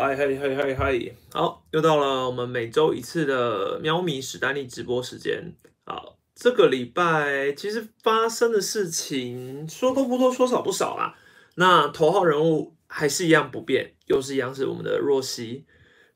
[0.00, 1.12] 嗨嗨嗨嗨嗨！
[1.30, 5.52] 好，又到了我们每周一次的喵咪史丹利直播时间。
[5.84, 11.14] 好，这个礼拜其实发生的事情说多不多，说少不少啦。
[11.56, 15.66] 那头号人物还是一样不变，又是一样是我们的若曦。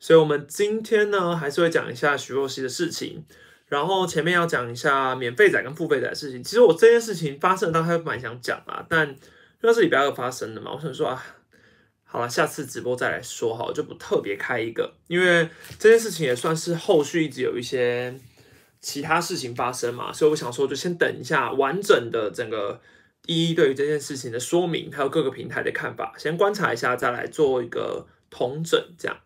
[0.00, 3.26] 所以，我们今天呢，还是会讲一下徐若曦的事情。
[3.66, 6.42] 然后前面要讲一下免费仔跟付费仔的事情。
[6.42, 9.16] 其实我这件事情发生，当时蛮想讲啊，但因
[9.68, 11.22] 为是礼拜二发生的嘛，我想说啊。
[12.14, 15.48] 好了，下次直播再来说好，就不特别开一个，因为
[15.80, 18.14] 这件事情也算是后续一直有一些
[18.80, 22.80] 其他事情发生嘛，所以我想说就先等一下完整的整个
[23.26, 29.16] 一一对于这件事情的说明，还有各个平台的看法，先观察一下，再来做一个统整这样，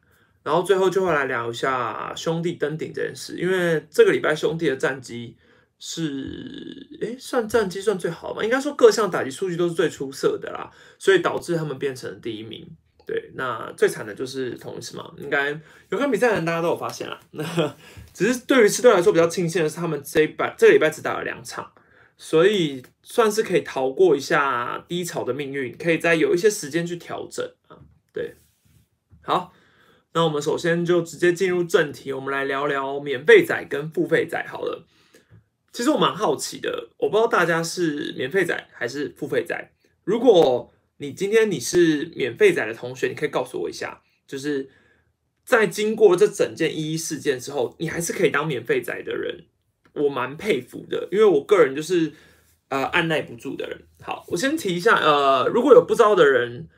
[0.42, 5.36] 然后最后就会来聊一下兄弟登顶这件事，因为这个礼拜兄弟的战绩。
[5.80, 8.42] 是，诶，算战绩算最好嘛？
[8.42, 12.68] 应该说各项打击数据都是最出色的啦，所以导致他们变成第一名。
[13.08, 15.48] 对，那最惨的就是同一次嘛，应该
[15.88, 17.18] 有看比赛的人大家都有发现啦。
[17.30, 17.42] 那
[18.12, 21.72] 只是对于狮队来说比较庆幸的是，他们这一拜这个礼拜只打了两场，
[22.18, 27.78] 所以算是可以逃过一下低潮的命运，可以再有一些时间去调整啊。
[28.12, 28.34] 对，
[29.22, 29.54] 好，
[30.12, 34.86] 那我们首先就直接进入正题，我们来聊聊免费仔跟付费仔好了。
[35.72, 39.72] 其实我蛮好奇的，我不知道大家是免费仔还是付费仔。
[40.04, 44.68] 如果你今天你是免费仔的同学，你可以告诉我一下，就是
[45.44, 49.46] 在经过这整件一一事件之后，你还是可以当免费仔的人，
[49.94, 52.12] 我蛮佩服的，因为我个人就是
[52.68, 53.80] 呃按耐不住的人。
[54.02, 56.68] 好，我先提一下，呃，如果有不知道的人，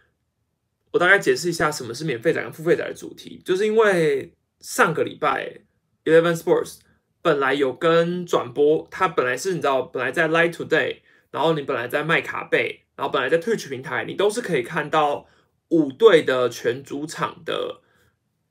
[0.93, 5.61] 我大概解释一下什么是免费仔跟付费仔的主题，就是因为上个礼拜
[6.05, 6.79] Eleven Sports。
[7.23, 15.27] 本来有跟转播，他本来是你知道，本来在 Light Today，然后你本来在麦卡贝，然后本来在 Twitch 平台，你都是可以看到
[15.71, 17.81] 五队的全主场的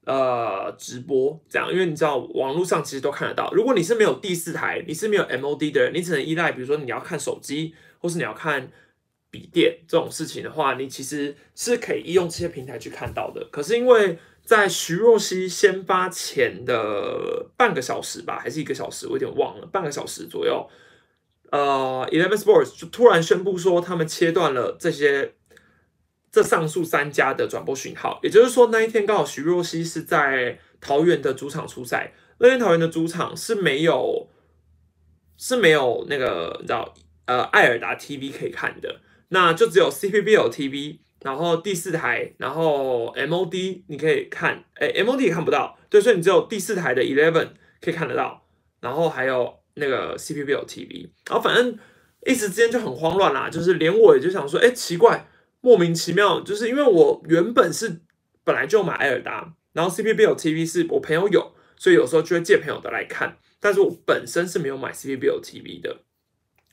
[0.07, 3.51] 呃直播，这样，因为你知道网络上其实都看得到。
[3.53, 8.71] 如果你是没有第四台，你是没有 MOD 的人，你只能依赖，比如说你要看手机，或是你要看
[9.29, 13.47] 笔电这种事情的话，你其实是可以用这些平台去看到的。
[13.51, 20.67] 可是因为在徐若曦先发前的半个小时吧，还是一个小时，我有点忘了，半个小时左右，
[21.51, 25.33] 呃，Eleven Sports 就突然宣布说，他们切断了这些
[26.31, 28.19] 这上述三家的转播讯号。
[28.23, 34.29] 也就是说，那一天刚好徐若曦是在桃园的主场出赛，那天桃园的主场是没有
[35.37, 36.93] 是没有那个你知道
[37.25, 40.99] 呃艾尔达 TV 可以看的，那就只有 CPBL TV。
[41.21, 47.49] 然后第四台，然后 MOD 你可以看，哎，MOD 也看不到，对，所以你只有第四台的 Eleven
[47.81, 48.45] 可以看得到，
[48.79, 51.77] 然后还有那个 CPBL TV，然后反正
[52.25, 55.27] 一时之间就很慌乱啦，就是连我也就想说，哎，奇怪，
[55.61, 58.01] 莫名其妙，就是因为我原本是
[58.43, 65.97] 本来就买艾尔达，然后 CPBL TV 是我朋友有，所以有时候就会借朋友的来看，但是我本身是没有买 CPBL TV 的。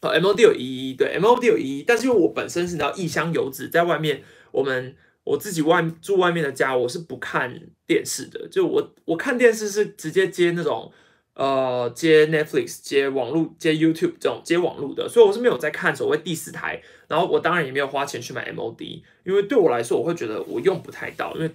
[0.02, 4.22] 哦，MOD 有一，对，MOD 有一，但是因为我本身是你知道异乡游子，在外面。
[4.52, 4.94] 我们
[5.24, 8.46] 我自己外住外面的家，我是不看电视的。
[8.48, 10.90] 就我我看电视是直接接那种
[11.36, 16.82] 呃接 Netflix 接网络接 YouTube 这种接网络的，所以我是没有在看所谓第四台。
[17.08, 21.50] 然后我当然也没有花钱去买 MOD，因为对我来说，我会觉得我用不太到，因为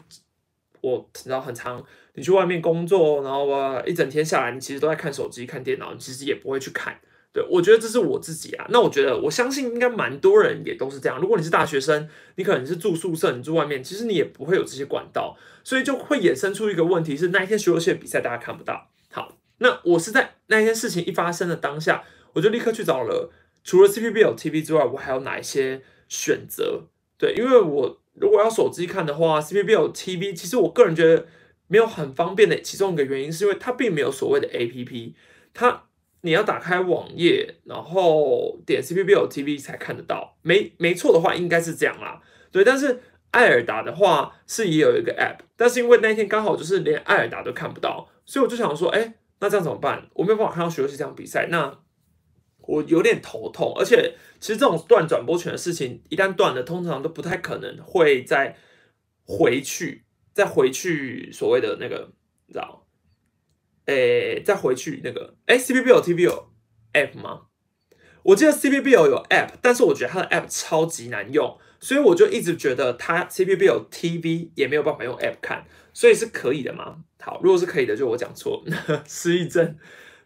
[0.79, 1.83] 我知道很长，
[2.13, 6.97] 你去外面工作，然后我一整天下来，你其实都在看手机看电脑，你其实也不会去看。
[7.33, 8.65] 对，我觉得这是我自己啊。
[8.69, 11.19] 那我觉得，我相信应该蛮多人也都是这样。
[11.19, 18.90] 如果你是大学生，你可能是住宿舍，你住外面，其实你也不会有这些管道，所以就会衍生出一个问题是，那一天徐若曦的比赛大家看不到。
[19.61, 23.31] 那我是在那件事情一发生的当下，我就立刻去找了
[23.63, 26.83] 除了 CPBL TV 之外，我还有哪一些选择？
[27.17, 31.25] 对，因为我如果要手机看的话，CPBL TV 其实我个人觉得
[31.67, 35.13] 没有很方便的，其中一个原因是因为它并没有所谓的 APP，
[35.53, 35.83] 它。
[36.23, 42.21] 你要打开网页，然后点 CPBL TV 才看得到，没没错的话应该是这样啦。
[42.51, 43.01] 对，但是
[43.31, 50.07] 艾尔达的话是也有一个 App，但是因为那天刚好就是连艾尔达都看不到，所以我就想说，哎，那这样怎么办？
[50.13, 51.79] 我没有办法看到学习这场比赛，那
[52.59, 53.73] 我有点头痛。
[53.75, 58.55] 而且其实这种断转播权的事情，一旦断了，通常都不太可能会再
[59.25, 62.13] 回去，再回去所谓的那个，
[62.45, 62.87] 你知道。
[63.87, 66.51] 诶，再回去那个，诶 c p b l TV 有
[66.93, 67.47] App 吗？
[68.23, 76.97] 我记得 CPBL 有 App，但是我觉得它的 App 超级难用，所以我就一直觉得它 CPBL TV 也没有办法用 App 看，所以是可以的吗？
[77.19, 78.63] 好，如果是可以的，就我讲错，
[79.07, 79.77] 失忆症。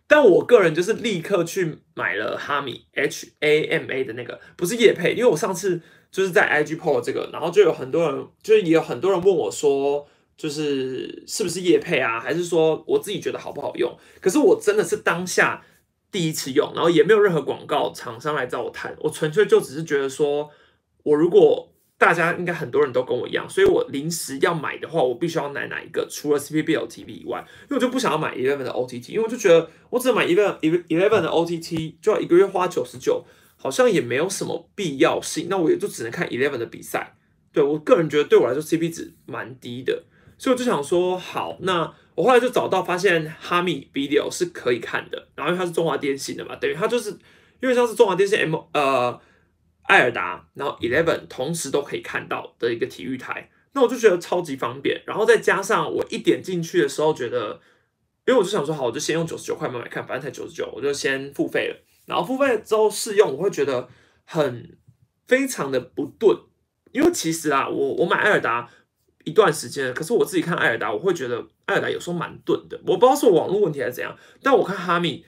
[0.08, 5.82] 但我个人就是立刻去买了哈米 H A M A 的那个，不是叶配，因为我上次
[6.12, 10.08] 就是在 IG PO 这个，然后就有很多人，就是也有很多人问我说。
[10.38, 13.98] 就是是不是业配啊，还是说我自己觉得好不好用？
[14.20, 15.64] 可是我真的是当下
[16.12, 20.50] 第一次用，然后也没有任何广告厂商来找我谈，我纯粹就只是觉得说，
[21.04, 26.06] 我如果大家应该很多人都跟我一样，所以我临时要买的话，我必须要买哪一个？
[26.10, 33.24] 除了 CPBL TV 以外，因为我就不想要买 Eleven 的 OTT，因为我就觉得我只买 Eleven Eleven 的 OTT 就要一个月花九十九，
[33.56, 35.48] 好像也没有什么必要性。
[35.50, 37.16] 那我也就只能看 Eleven 的比赛。
[37.54, 40.04] 对我个人觉得对我来说 CP 值蛮低的，
[40.38, 47.12] 所以我就想说好，那我后来就找到发现哈密 Video 是可以看的，然后因为它是中华电信的嘛，等于它就是
[47.62, 49.18] 因为像是中华电信 M 呃。
[49.88, 55.00] 艾尔达，然后 Eleven 同时都可以看到的一个体育台，那我就觉得超级方便。
[55.06, 57.60] 然后再加上我一点进去的时候，觉得，
[58.26, 61.78] 因为我就想说，好，我就先用九十九块买买看，反正才九十九，我就先付费了。
[62.08, 63.88] 然后付费之后试用，我会觉得
[64.26, 64.76] 很
[65.28, 66.36] 非常的不顿，
[66.92, 68.68] 因为其实啊，我我买艾尔达
[69.24, 72.82] 一段时间，可是我自己看艾尔达，我会觉得艾尔达有时候蛮钝的。
[72.88, 75.26] 我不知道是网络问题还是怎样，但我看哈密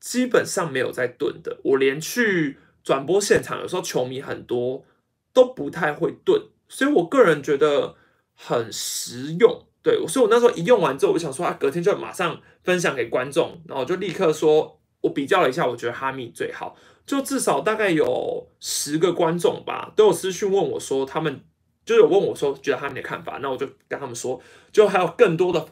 [0.00, 2.58] 基本上没有在钝的，我连去。
[2.82, 4.84] 转播现场有时候球迷很多
[5.32, 7.94] 都不太会顿，所以我个人觉得
[8.34, 9.64] 很实用。
[9.82, 21.42] 对，所以我那时候一用完之后，我就想说啊，隔天就马上分享给观众，然后就立刻说，我比较了一下，我觉得哈密最好，就至少大概有十个观众吧，都有私讯问我说，他们
[21.84, 24.40] 就有问我说，觉得哈密的看法，那我就跟他们说，
[24.70, 25.66] 就还有更多的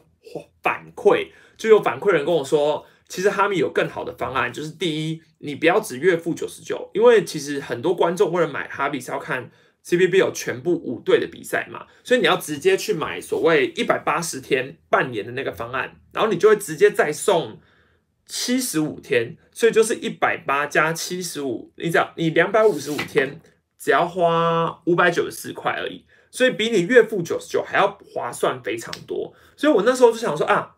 [0.63, 1.27] 反馈，
[1.57, 2.85] 就有反馈人跟我说。
[3.09, 9.49] 其实哈密有更好的方案，就是第一，你不要只月付九十九，因为其实很多观众为了买哈密是要看
[9.83, 17.59] CBB 有全部五队的比赛嘛，所以你要直接去买所谓一百八十天半年的那个方案，然后你就会直接再送
[18.27, 23.41] 七十五天，所以就是一百八加七十五，你只要你两百五十五天
[23.79, 30.75] 只要花五百九十四块而已，所以比你月付九十九还要划算非常多，所以我那时候就想说啊。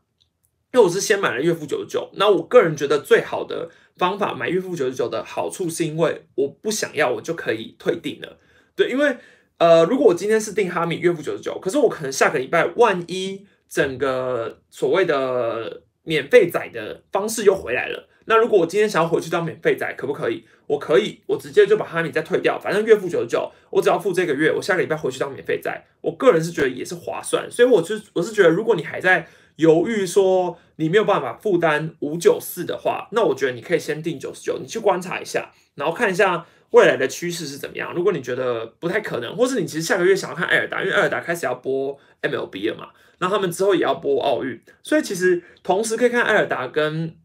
[0.73, 8.37] 因为我是先买了月付九十九，那我个人觉得最好的方法买月付九十九的好处是因为我不想要我就可以退订了，
[8.73, 9.17] 对，因为
[9.57, 20.45] 呃如果我今天是订哈密月付九十九，可是我可能下个礼拜万一整个所谓的免费载的方式又回来了，那如果我今天想要回去当免费载，可不可以？
[20.67, 29.27] 我可以，我直接就把哈密再退掉，反正月付九十九，我只要付这个月，我下个礼拜回去当免费载，我个人是觉得也是划算，所以我就我是觉得如果你还在。
[29.57, 37.93] 犹豫说你没有办法负担五九四的话，那我觉得你可以先定九十九，你去观察一下，然后看一下未来的趋势是怎么样。
[37.93, 42.89] 如果你觉得不太可能，或是你其实下个月想要看艾尔达，因为艾尔达开始要播 MLB 了嘛，
[43.19, 47.15] 那他们之后也要播奥运，所以其实同时可以看艾尔达跟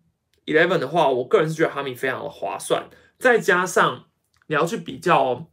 [0.47, 2.89] Eleven 的话，我个人是觉得哈密非常的划算。
[3.19, 4.05] 再加上
[4.49, 5.49] 你要去比较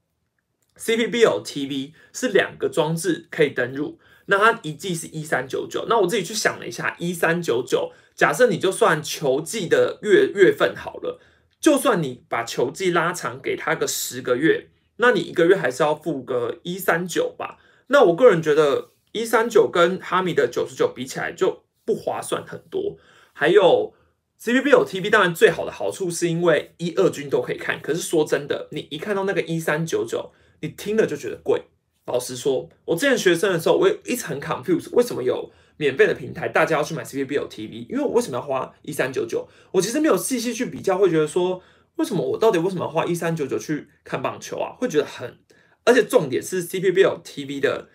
[0.77, 3.99] CPBL TV 是两个装置可以登入。
[4.25, 11.19] 那它一季是一三九九，那我自己去想了一下，一三九九，假设你就算球季的月月份好了，
[11.59, 17.57] 就算你把球季拉长给他个十个月，那你一个月还是要付个一三九吧？
[17.87, 22.97] 那我个人觉得一三九跟哈米的九十九比起来就不划算很多。
[23.33, 23.93] 还有
[24.37, 30.31] C P B 有 T B，当然最好的好处是因为一二军都可以看，可是说真的，你一看到那个一三九九，
[30.61, 31.63] 你听了就觉得贵。
[32.05, 37.87] 老实说，我之前学生的时候，我也一直很 confused，为什么有免费的平台，大家要去买 C P B L T V？
[37.89, 39.47] 因为我为什么要花一三九九？
[39.71, 41.61] 我其实没有细细去比较，会觉得说，
[41.95, 44.75] 为什么我到底为什么要花一三九九去看棒球啊？
[44.77, 45.37] 会觉得很，
[45.85, 47.87] 而且重点是 C P B L T V 的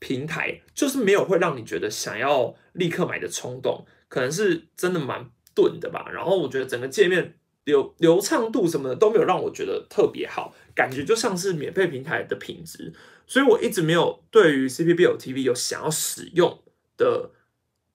[0.00, 6.10] 平台就是没有会让你觉得想要立刻买的冲动，可能是真的蛮钝的吧。
[6.12, 7.34] 然后我觉得整个界面。
[7.64, 12.90] 流流畅度什么的都没有让我觉得特别好，感觉就像是免费平台的品质，
[13.30, 16.62] 所以我一直没有对于 CPBL TV 有想要使用
[16.96, 17.30] 的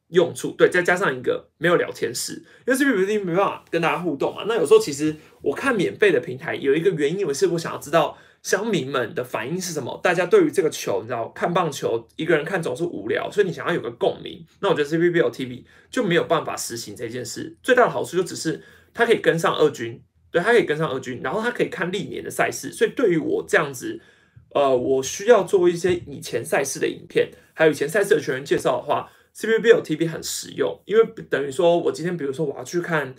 [0.08, 0.56] 用处。
[0.58, 4.46] 对，再加上一个没有聊天室，因为 CPBL TV 没办法跟大家互动嘛。
[4.48, 14.46] 那有时候其实我看免费的平台有一个原因，我是我想要知道乡民们的反应是什么，大家对于这个球，你知道看棒球一个人看总是无聊，所以你想要有个共鸣。
[14.62, 17.58] 那我觉得 CPBL TV 就没有办法实行这件事。
[17.62, 18.64] 最大的好处就只是。
[18.98, 20.02] 它可以跟上二军，
[20.32, 24.00] 对他可以跟上二军，然后他可以看历年的赛事，所以对于我这样子，
[24.56, 33.14] 呃，我需要做一些以前赛事的影片，还有以前赛事的全员介绍的话，CBL TV 很实用，因为等于说我今天比如说我要去看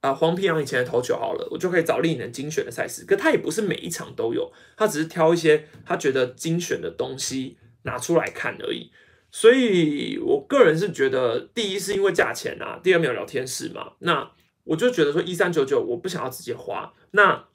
[0.00, 8.90] 啊黄平阳以前的投球好了，我就可以找历年精选的赛事，可他也不是每一场都有，他只是挑一些他觉得精选的东西拿出来看而已，
[9.30, 14.32] 所以我个人是觉得，第一是因为价钱啊，第二没有聊天室嘛，那。
[14.64, 17.48] 我就觉得说一三九九我不想要直接花，那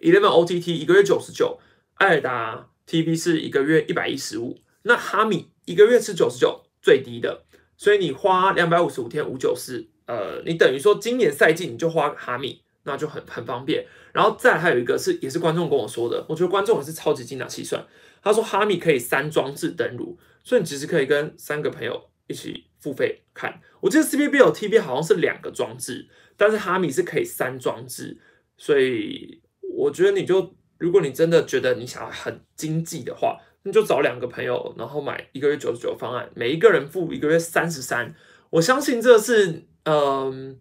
[0.00, 1.60] Eleven OTT 一个月九十九，
[1.98, 7.44] 艾尔达 TV 是一个月一百一十五，那哈米一个月是九十九最低的，
[7.76, 13.84] 所以你花两百五十五天五九四，呃，你等于说今年赛季你就花哈米，那就很很方便。
[14.12, 17.84] 然后再还有一个是也是观众跟我说的，我觉得观众也是超级精打细算。
[18.22, 23.60] 他说哈米可以三装置登录，所以你其实可以跟三个朋友一起付费看。
[23.80, 28.18] 我记得 C B B 有 T V 好像是两个装置，但是哈米是可以三装置，
[28.56, 29.40] 所以
[29.74, 33.38] 我觉得你就如果你真的觉得你想要很经济的话。
[33.64, 38.14] 你就找两个朋友，然后买一个月九十九方案，每一个人付一个月三十三。
[38.48, 40.58] 我相信这是，嗯，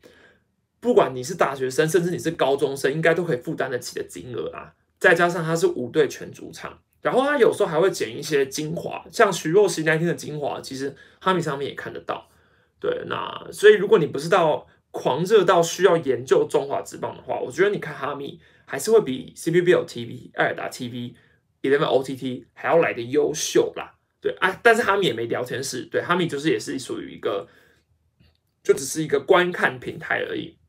[0.81, 4.73] 不管你是大学生，甚至你是高中生，应该都可以负担得起的金额啊。
[4.99, 12.27] 再加上它是五队全主场，然后它有时候还会剪一些精华，像徐若曦那天的精华，其实哈米上面也看得到。
[12.81, 21.15] 对，那所以如果你不是到狂热到需要研究中华之棒的话，我觉得你看哈密还是会比 CPBL TV、艾尔达 TV。
[21.63, 27.47] Eleven OTT 还要来的优秀啦，对啊，但是哈米也没聊天室，对哈米就是也是属于一个，
[28.63, 30.59] 就只是一个观看平台而已，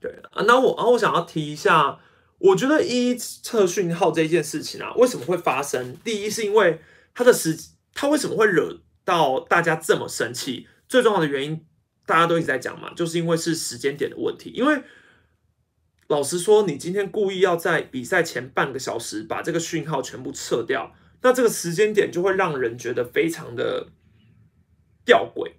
[0.00, 1.98] 对啊，那我啊我想要提一下，
[2.38, 5.96] 我觉得一测讯号这件事情啊，为什么会发生？
[6.04, 6.80] 第一是因为
[7.12, 7.58] 它的时，
[7.92, 10.68] 它为什么会惹到大家这么生气？
[10.88, 11.66] 最重要的原因
[12.06, 14.82] 大家都一直在讲嘛，就是因为是时间点的问题，因为。
[16.12, 23.88] 老实说，你今天故意要在比赛前半个小时把这个讯号全部撤掉，那这个时间点就会让人觉得非常的
[25.06, 25.52] 吊诡。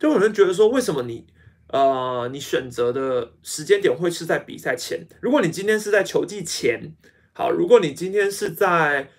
[0.00, 1.28] 就有人觉得说，为什么你
[1.68, 5.06] 呃你选择的时间点会是在比赛前？
[5.22, 6.96] 如果你今天是在球季前，
[7.32, 9.10] 好，如果你今天是在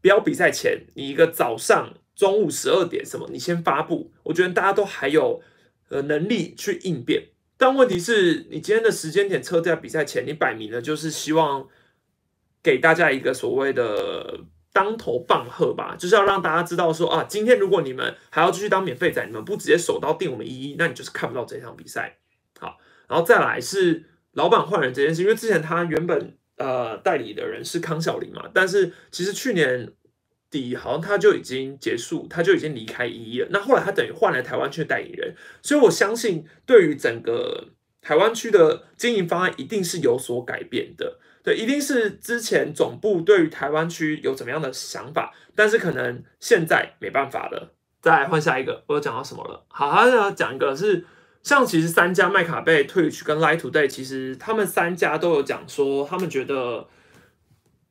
[0.00, 5.42] 不要比赛前，你一个早上、中午十二点什么，你先发布，我觉得大家都还有
[5.90, 7.33] 呃能力去应变。
[7.64, 11.66] 但问题是你今天的时间点撤在比赛前，你摆明了就是希望
[12.62, 14.40] 给大家一个所谓的
[14.70, 22.18] 当头棒喝吧，就是要让大家知道说啊，今天如果你们还要继续当免费仔，你们不直接手刀定我们一一，那你就是看不到这场比赛。
[22.60, 22.76] 好，
[23.08, 29.90] 然后再来是老板换人这件事，因为之前他原本呃代理的人是康小林嘛，但是其实去年。
[30.54, 33.48] 底好像他就已经结束，他就已经离开一了。
[33.50, 37.70] 那后来他等于换了台湾区代理人，所以我相信对于整个
[38.00, 41.18] 台湾区的经营方案一定是有所改变的。
[41.42, 47.74] 对，一定是之前总部对于台湾区有怎么样的想法，但是可能现在没办法了。
[48.00, 49.64] 再换下一个，我又讲到什么了？
[49.68, 51.04] 好，他要讲一个是
[51.42, 56.86] 像其实三家麦卡贝、Twitch 跟 Light Today，其实他们三家都有讲说，他们觉得。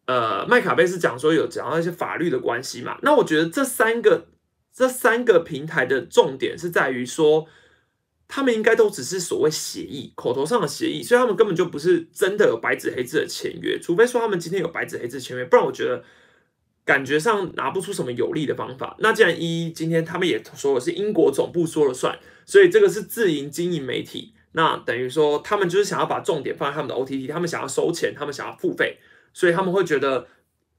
[0.05, 2.97] 呃，麦卡贝是讲说有讲到一些法律的关系嘛？
[3.03, 4.27] 那我觉得这三个
[4.73, 7.47] 这三个平台的重点是在于说，
[8.27, 13.79] 他们应该都只是所谓协议，口头上的协议，所以他们根本就不是真的有白纸黑字的签约。
[13.79, 16.03] 除非说他们今天有白纸黑字签约，不然我觉得
[16.83, 18.97] 感觉上拿不出什么有利的方法。
[18.99, 28.97] 那既然一今天他们也说了是英国总部说了算，所以这个是自营经营媒体，那等于说他们就是想要把重点放在他们的 OTT，他们想要收钱，他们想要付费。
[29.33, 30.27] 所以他们会觉得，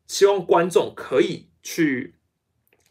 [0.06, 2.14] 希望观众可以去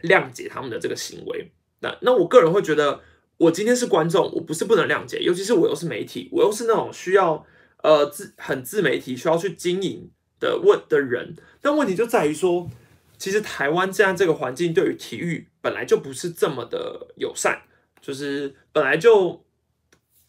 [0.02, 1.52] 谅解他们的这个行为。
[1.80, 3.02] 那那我个人会觉得，
[3.38, 7.46] 我今天是观众，我不是不能谅解，尤其是我又是媒体，我又是那种需要
[7.82, 11.36] 呃自很自媒体需要去经营的问的人。
[11.62, 12.70] 但问题就在于说，
[13.18, 17.62] 其实台湾这样这个环境对于体育本来就不是这么的友善，
[18.02, 19.43] 就是本来就。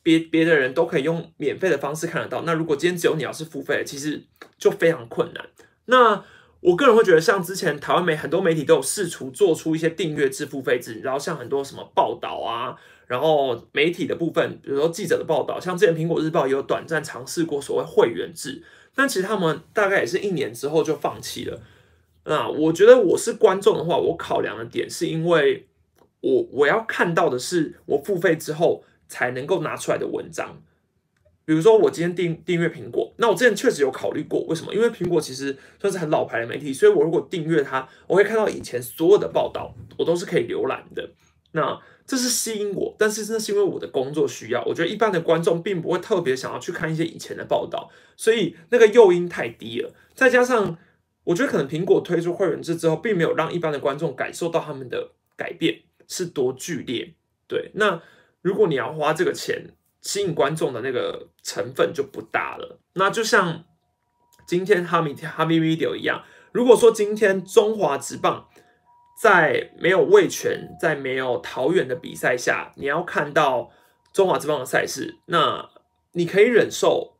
[0.05, 4.23] 别别的人都可以用免费的方式看得到，那如果今天只有你要是付费，其实
[4.59, 5.45] 就非常困难。
[5.87, 6.23] 那
[6.61, 18.63] 我个人会觉得，像之前台湾媒很多媒体都有试图做出一些订阅制付费制，然后像很多什么报道啊，然后媒体的部分，比如说记者的报道，像之前苹果日报也有短暂尝试过所谓会员制，
[18.95, 21.61] 但其实他们大概也是一年之后就放弃了。
[22.27, 25.67] 那我觉得我是观众的话，我考量的点是因为
[26.21, 28.85] 我我要看到的是我付费之后。
[29.14, 30.61] 才能够拿出来的文章，
[31.44, 34.75] 比如说我今天订订阅苹果，那我之前确实有考虑过，为什么？
[34.75, 41.11] 因为苹果其实算是很老牌的媒体，所以我如果订阅它，我会看到以前所有的报道，我都是可以浏览的。
[41.52, 44.64] 那这是吸引我，但是那是因为我的工作需要。
[44.64, 49.94] 我觉得一般的观众并不会特别想要去看一些以前的报道，所以那个诱因太低了。
[50.12, 50.76] 再加上
[51.23, 57.14] 我觉得可能苹果推出会员制之后，并没有让一般的观众感受到他们的改变是多剧烈。
[57.47, 58.02] 对，那。
[58.45, 59.71] 如果你要花这个钱
[60.03, 62.79] 吸引观众的那个成分就不大了。
[62.93, 63.65] 那就像
[64.47, 66.23] 今天哈密哈密 video 一样，
[66.53, 68.47] 如果说今天中华职棒
[69.19, 73.71] 在没有卫权、在没有桃园的比赛下，你要看到
[74.13, 75.71] 中华职棒的赛事，那
[76.13, 77.17] 你可以忍受，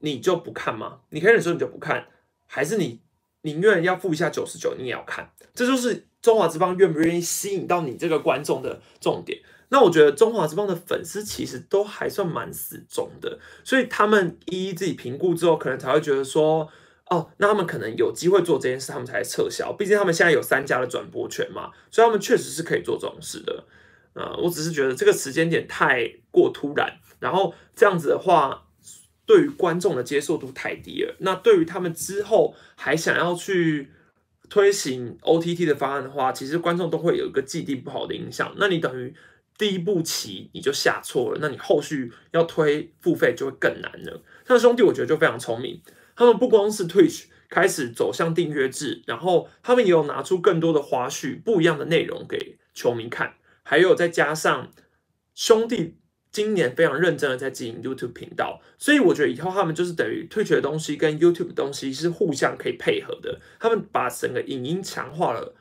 [0.00, 1.00] 你就不看吗？
[1.08, 2.08] 你可以忍受你就不看，
[2.46, 3.00] 还是你
[3.40, 5.32] 宁愿要付一下九十九，你也要看？
[5.54, 6.06] 这就是。
[6.22, 9.40] 中华之棒愿不愿意吸引到你这个观众的重点。
[9.68, 16.68] 那我觉得中华之邦的粉丝其实都还算蛮死忠的，所以他们一一自己评估之后，可能才会觉得说，
[17.10, 19.72] 哦，那他们可能有机会做这件事，他们才撤销。
[19.72, 23.64] 毕竟他们现在有三家的转播权嘛，所以他们确实是可以做这种事的。
[24.14, 28.68] 呃，我只是觉得这个时间点太过突然，然后这样子的话，
[29.26, 31.16] 对于观众的接受度太低了。
[31.18, 33.90] 那对于他们之后还想要去
[34.48, 38.54] 推行 OTT 的方案的话，其实观众都会有一个既定不好的影响。
[38.58, 39.12] 那你等于。
[39.58, 44.22] 第一步棋你就下错了，那你后续要推付费就会更难了。
[44.46, 45.80] 像兄弟，我觉得就非常聪明，
[46.14, 54.70] 他们不光是 Twitch 开始走向订阅制，然后他们也有拿出更多的花絮、不一样的内容给球迷看，还有再加上
[55.34, 55.96] 兄弟
[56.30, 65.54] 今年非常认真的在经营 YouTube 频道，所以我觉得以后他们就是等于 Twitch 的东西跟 YouTube 的东西是互相可以配合的，他们把整个影音强化了，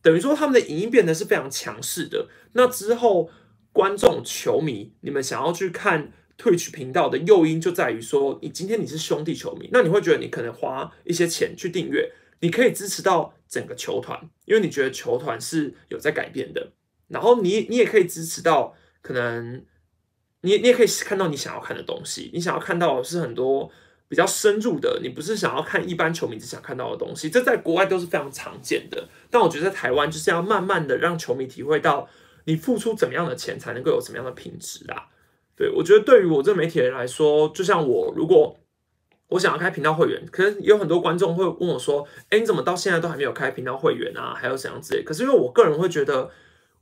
[0.00, 2.28] 等于说他们的影音变得是非常强势的。
[2.54, 3.30] 那之后。
[3.72, 16.72] 观众、球迷，你们想要去看 Twitch 频道的诱因就在于说，你今天你是兄弟球迷，那你会觉得你可能花一些钱去订阅，你可以支持到整个球团，因为你觉得球团是有在改变的。
[17.08, 19.64] 然后你你也可以支持到，可能
[20.42, 23.70] 你你也可以看到你想要看的东西，你想要看到是很多
[24.08, 29.08] 比较深入的，你不是想要看一般球迷只想看到的东西，这在国外都是非常常见的。
[29.30, 32.06] 但我觉得在台湾就是要慢慢的让球迷体会到。
[32.44, 35.08] 你付出怎么样的钱才能够有什么样的品质啊？
[35.54, 38.58] 对我觉得对于我这媒体人来说，就像我如果
[39.28, 44.34] 我想要开频道会员，可能有很多观众会问我说：“哎，你怎么到现在都还没有开频道会员啊？
[44.34, 46.30] 还有怎样之类？”可是因为我个人会觉得，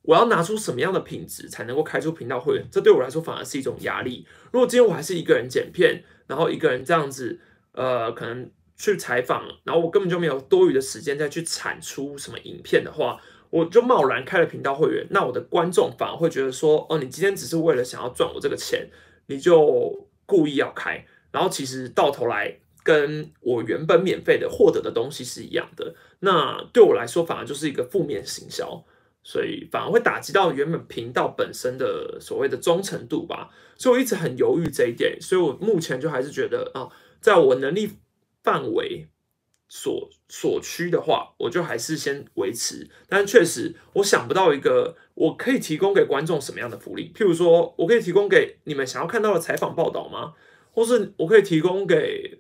[0.03, 4.27] 我要拿出什么样的品质才能够开出频道会员，这对我来说反而是一种压力。
[4.53, 7.39] 如果今天我还是一个人剪片，然后一个人这样子，
[7.73, 13.21] 呃，可能去采访，然后我根本就没有多余的时间再去产出什么影片的话。
[13.51, 18.89] 我就贸然开了频道会员，那我的观众反而会觉得说，哦，你今天只是为了想要赚我这个钱，
[19.27, 28.85] 你就故意要开，然后其实到头来跟我原本免费的获得的东西是一样的，那对我来说反而就是一个负面行销，
[29.25, 36.89] 所以反而会打击到原本频道本身的所谓的忠诚度吧，所以我一直很犹豫这一点，所以我目前就还是觉得啊，
[37.21, 37.91] 在我能力
[38.45, 39.09] 范围。
[39.73, 42.91] 所所需的话，我就还是先维持。
[43.09, 47.13] 但确实，我想不到一个我可以提供给观众什么样的福利。
[47.15, 50.35] 譬如说，我可以提供给你们想要看到的采访报道吗？
[50.73, 52.39] 或是我可以提供给，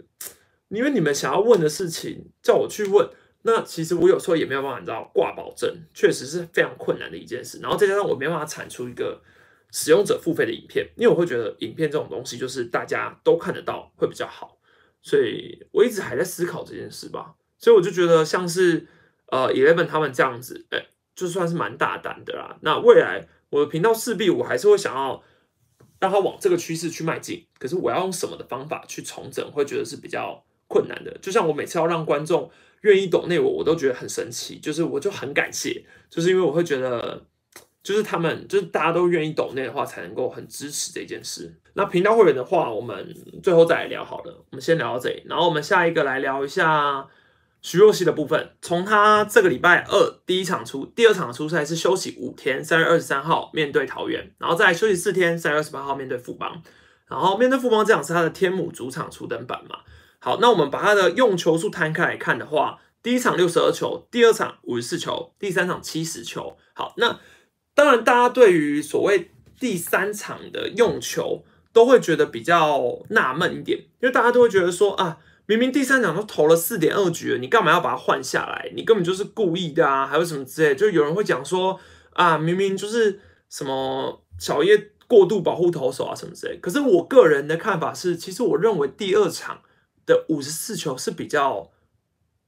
[0.70, 3.08] 因为你们想要问的事情叫我去问。
[3.42, 7.60] 那其实我有时候也没有办法，你知道挂保证，确实是非常困难的一件事。
[7.60, 9.22] 然后再加上我没办法产出一个
[9.72, 14.59] 使用者付费的影片，因为我会觉得影片这种东西就是大家都看得到会比较好。
[15.02, 18.86] 所以我一直还在思考这件事吧，所以我就觉得像是
[19.26, 22.58] 呃，Eleven 他们这样子，哎，就算是蛮大胆的啦。
[22.62, 25.22] 那未来我的频道势必我还是会想要
[25.98, 31.16] 让它往这个趋势去迈进，可是我要用什么的方法去重整，会觉得是比较困难的。
[31.22, 32.50] 就像我每次要让观众
[32.82, 37.26] 愿意懂内我，我都觉得很神奇，就是我就很感谢，就是因为我会觉得。
[37.82, 41.54] 就是他们，就是大家都愿意懂那的话，才能够很支持这件事。
[41.72, 44.44] 那频道会员的话，我们最后再来聊好了。
[44.50, 47.06] 我们先聊到这里，然后我们下一个来聊一下
[47.62, 48.50] 徐若曦的部分。
[48.60, 56.62] 从他这个礼拜二第一场出，第二场出赛是休息五天，三月二十三号面对桃园，然后再休息四天，三月二十八号面对富邦。
[57.08, 59.78] 然后面对富邦这场是他的天母主场初登板嘛？
[60.18, 66.58] 好，那我们把他的用球数摊开来看的话，第一场六十二球，第二场五十四球，第三场七十球。
[66.74, 67.18] 好，那。
[67.74, 78.70] 当然，大家对于所谓第三场的用球都会觉得比较纳闷一点，因为大家都会觉得说啊，明明第三场都投了四点二局了，你干嘛要把它换下来？
[78.74, 80.74] 你根本就是故意的啊，还有什么之类？
[80.74, 81.80] 就有人会讲说
[82.12, 86.58] 啊，明明就是什么小叶过度保护投手啊什么之类。
[86.58, 89.62] 可是我个人的看法是，其实我认为第二场
[90.04, 91.70] 的五十四球是比较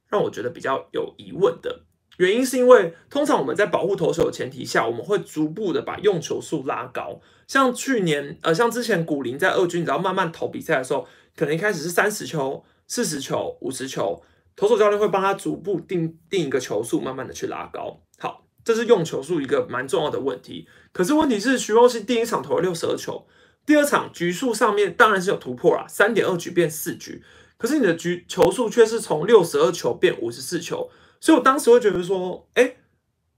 [0.09, 1.83] 让我觉得比较有疑问的。
[2.17, 7.19] 原因是因为通常我们在保护投手的前提下，我们会逐步的把用球数拉高。
[7.47, 14.21] 像去年，呃，像之前古林在二军，然后慢慢投比赛的时候，可能一开始是三十球、四十球、五十球，
[14.55, 17.99] 投手教练会帮他逐步定定一个球数，慢慢的去拉高。
[18.19, 20.67] 好，这是用球数一个蛮重要的问题。
[20.91, 23.25] 可是问题是，徐若曦第一场投了六十二球，
[23.65, 27.23] 第二场局数上面当然是有突破啦，三点二局变四局，
[27.57, 30.89] 可是你的局球数却是从六十二球变五十四球。
[31.23, 32.75] 所以我当时会觉得说，哎，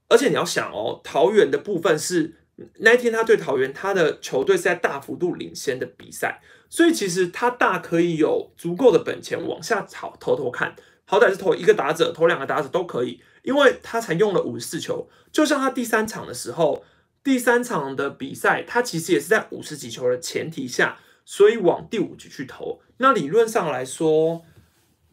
[0.08, 2.34] 而且你要想哦，桃园的部分是
[2.80, 16.84] 那一天他对桃园，他的球队是在大幅度领先的比赛，所以其实他大可以有足够的本钱往下炒投投看，好歹是投一个打者，投两个打者都可以，因为他才用了五十四球，就像他第三场的时候，
[17.22, 22.80] 第三场的比赛，他其实也是在五十几球的前提下，所以往第五局去投。
[22.96, 24.42] 那理论上来说，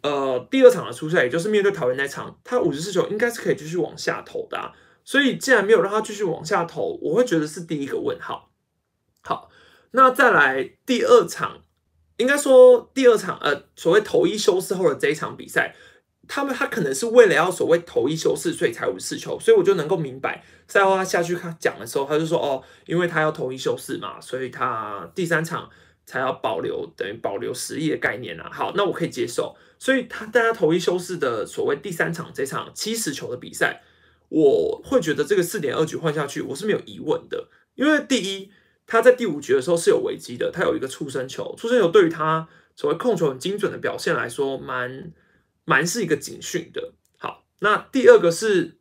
[0.03, 4.73] 呃，第二场的初赛，也就是面对桃园那场，他五十四球应该是可以继续往下投的。
[5.03, 8.51] 所以既然没有让他继续往下投，我会觉得是第一个问号。
[9.21, 9.49] 好，
[9.91, 11.61] 那再来第二场。
[12.17, 15.75] 应该说，第二场呃，所谓投一休四后的这一场比赛，
[16.27, 25.67] 他们他可能是为了要所谓投一休四，所以才五四球，所以我就能够明白赛后他下去他讲的时候，他就说哦，因为他要投一休四嘛，所以他第三场
[26.05, 28.47] 才要保留等于保留实力的概念啊。
[28.53, 33.81] 好，那我可以接受，所以他大家投一休四的所谓第三场这场七十球的比赛，
[34.29, 38.51] 我会觉得这个四点二局换下去，我是没有疑问的，因为第一。
[38.85, 45.13] 他在第五局的时候是有危机的，他有一个触身球，触身球对于他所谓控球很精准的表现来说，蛮
[45.63, 46.91] 蛮是一个警讯的。
[47.17, 48.77] 好，那第二个是，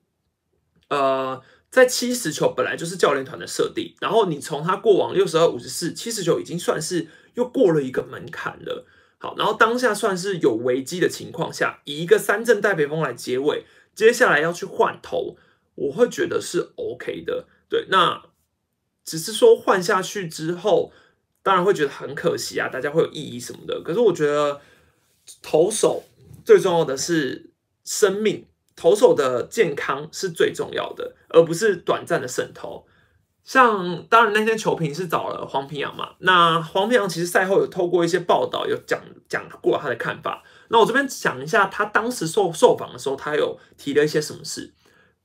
[0.88, 8.84] 呃，在七十球本来就是教练团的设定，然后你从他过往六十二、五十四、七十球已经算是又过了一个门槛了。
[9.22, 15.37] 好，然后当下算是有危机的情况下，以一个三阵带北风来结尾，接下来要去换头，
[15.76, 17.46] 我会觉得是 OK 的。
[17.70, 18.24] 对，那。
[19.04, 20.92] 只是说换下去之后，
[21.42, 23.82] 当然会觉得很可惜啊，大家会有异议什么的。
[23.82, 24.61] 可是我觉得
[25.42, 26.04] 投手
[26.44, 27.50] 最重要的是
[27.82, 32.87] 生命，投手的健康是最重要的，而不是短暂的渗透。
[33.44, 40.42] 像当然那天球评是找了黄平阳嘛，那黄平阳其实赛后有透过一些报道有讲讲过他的看法。
[40.68, 44.72] 那我这边讲一下，他当时受受访的时候，他有提了一些什么事。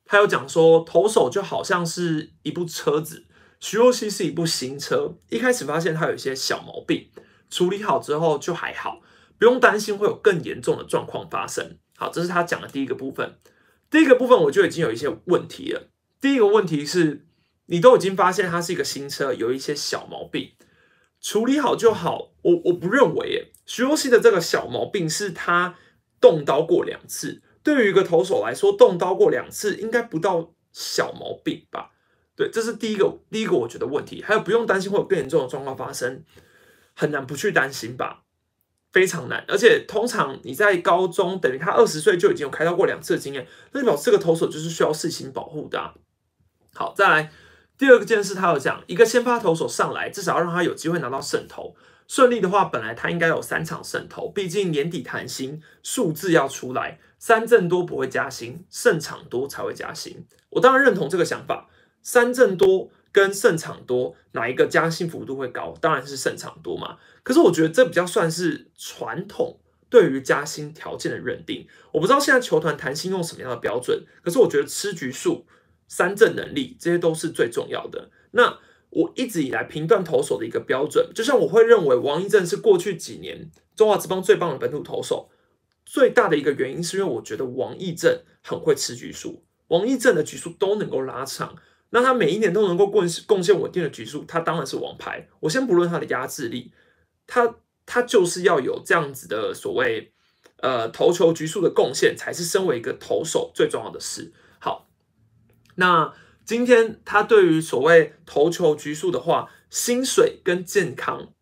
[0.05, 3.25] 他有讲说，投手就好像是一部车子。
[3.59, 7.09] 徐若曦是一部新车，一开始发现他有一些小毛病，
[7.49, 9.01] 处理好之后就还好，
[9.37, 11.77] 不用担心会有更严重的状况发生。
[11.97, 13.35] 好，这是他讲的第一个部分。
[13.89, 15.89] 第一个部分我就已经有一些问题了。
[16.21, 17.26] 第一个问题是，
[17.67, 20.51] 你都已经发现它是一个新车，有一些小毛病，
[21.21, 22.31] 处理好就好。
[22.41, 25.75] 我我不认为，耶，徐若曦的这个小毛病是他
[26.19, 31.91] 动刀过两次，对于一个投手来说，动刀过两次应该不到小毛病吧？
[32.35, 36.23] 对，这是第一个，第一个我觉得问题，还有不用担心会有更严重的状况发生，
[36.95, 38.23] 很难不去担心吧，
[38.93, 39.43] 非常难。
[39.47, 45.95] 而且通常你在高中，等于他二十岁就已经有开刀过两次的经验，那表这个投手就是需要事情保护的。
[46.73, 47.31] 好，再来
[47.77, 51.75] 第二个件事，他有讲一个先发投手上来，至少要让他有机会拿到胜投，
[52.07, 60.25] 顺利的话，本来他应该有三场胜投，毕竟年底谈薪，数字要出来，三阵多不会加薪，胜场多才会加薪。
[60.49, 61.69] 我当然认同这个想法。
[62.03, 65.75] 三阵多跟胜场多，哪一个加薪幅度会高？
[65.81, 66.95] 当然是胜场多嘛。
[67.21, 69.59] 可是我觉得这比较算是传统
[69.89, 71.67] 对于加薪条件的认定。
[71.91, 75.45] 我不知道现在球团谈薪用什么样的标准，可是我觉得吃局数、
[75.87, 78.09] 三阵能力这些都是最重要的。
[78.31, 85.29] 那我一直以来评断投手的一个标准，就像我会认为王一正是过去几年中华职棒最棒的本土投手，
[85.85, 91.55] 最大的一个原因是因为我觉得王义正很会吃局数，王义正的局数都能够拉长。
[91.89, 95.27] 那他每一年都能够贡贡献稳定的局数，他当然是王牌。
[95.39, 96.73] 我先不论他的压制力，
[97.25, 100.11] 他他就是要有这样子的所谓
[100.57, 104.33] 呃投球局数的贡献，才是身为一个投手最重要的事。
[105.77, 106.13] 那
[106.45, 111.33] 今天他对于所谓投球局数的话，薪水跟健康，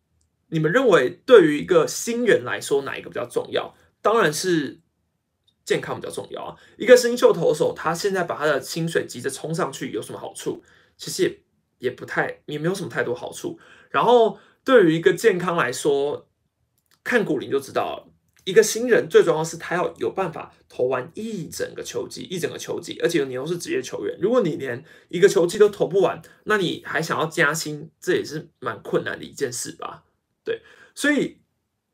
[0.48, 3.76] 你们认为对于一个新人来说，哪一个比较重要？
[4.02, 4.80] 当然是。
[5.66, 6.56] 健康比较重要啊！
[6.78, 10.64] 一个新秀投手，他现在把他的薪水急着冲上去，有什么好处？
[10.96, 11.40] 其实也
[11.80, 13.58] 也不太，也没有什么太多好处。
[13.90, 16.28] 然后对于一个健康来说，
[17.04, 18.14] 看古林就知道了。
[18.46, 30.06] 一个新人最重要是他要有办法投完一整个球季，一整个球季，而且你又是职业球员，如果你连一个球季都投不完，那你还想要加薪，这也是蛮困难的一件事吧？
[30.46, 30.62] 对，
[30.96, 31.40] 所以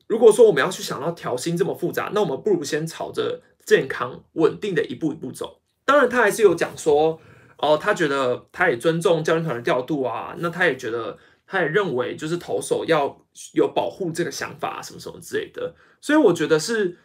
[0.06, 3.42] 如果说我们要去想到调薪这么复杂，那我们不如先朝着。
[3.64, 7.22] 健康稳定的一步一步走，当然他还是有讲说，
[7.58, 11.16] 哦，他觉得他也尊重教练团的调度啊，那他也觉得，
[11.52, 16.98] 他也认为就是投手要有保护这个想法啊什么什么之类的，所以我觉得是，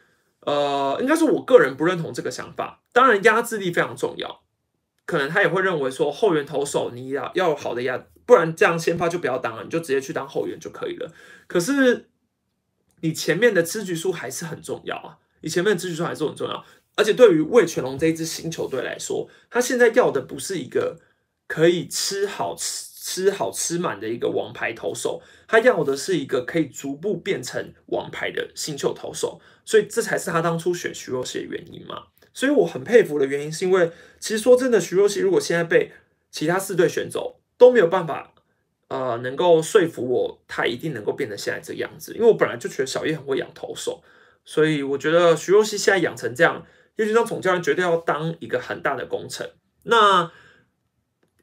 [0.43, 2.85] 呃，应该是我个人不认同这个想法。
[2.93, 4.43] 当然压制力非常重要，
[5.05, 11.13] 可能他也会认为说后援投手你要要好的压，不然这样先发就不要当了，你就直接去当后援就可以了。
[11.49, 12.09] 可是
[13.01, 15.19] 你前面的吃局数还是很重要啊。
[15.41, 21.01] 你前面的支局数还是很重要，而且对于魏全龙这一支新球队来说，他现在要的不是一个
[21.49, 32.07] 可以吃好吃吃好吃满的一个王牌投手，他要的是一个可以逐步变成王牌的新秀投手，所以这才是他当初选徐若曦的原因嘛。
[32.35, 35.93] 所以我很佩服的原因是因为，其实说真的，徐若曦如果现在被
[36.33, 38.35] 其他四队选走，都没有办法，
[38.89, 42.13] 呃，能够说服我他一定能够变成现在这个样子。
[42.13, 44.03] 因为我本来就觉得小叶很会养投手，
[44.45, 46.67] 所以我觉得徐若曦现在养成这样，
[46.97, 49.49] 叶军章总教练绝对要当一个很大的工程。
[49.85, 50.33] 那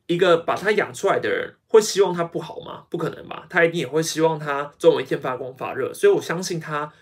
[0.08, 2.86] 一个把他养出来的人，会希望他不好吗？
[2.90, 5.94] 不可能吧，他一定也会希望他总有一天发光发热。
[5.94, 6.94] 所以我相信他。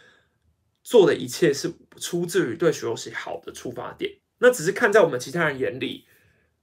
[0.83, 6.07] 做的一切是出自于对徐若曦好的出发点，那只是看在我们其他人眼里，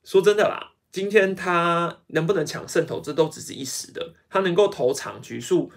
[0.02, 4.14] 说真的啦，今天他能不能抢胜投，这都只是一时的。
[4.28, 5.70] 他能够投长局数，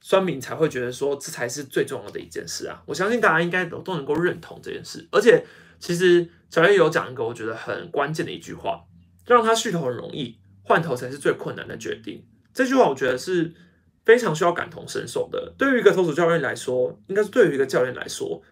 [0.00, 2.82] 酸民才会觉得说这才是最重要的一件事啊！
[2.86, 5.06] 我相信大家应该都都能够认同这件事。
[5.12, 5.44] 而且，
[5.78, 8.82] 其实小叶有讲一个我觉得很关键的一句话，
[9.26, 12.26] 让他续投很容易，换投才是最困难的决定。
[12.52, 13.52] 这句话我觉得是。
[14.04, 15.54] 非常需要感同身受的。
[15.56, 18.42] 对于一个投手教练来说，应该是对于一个教练来说，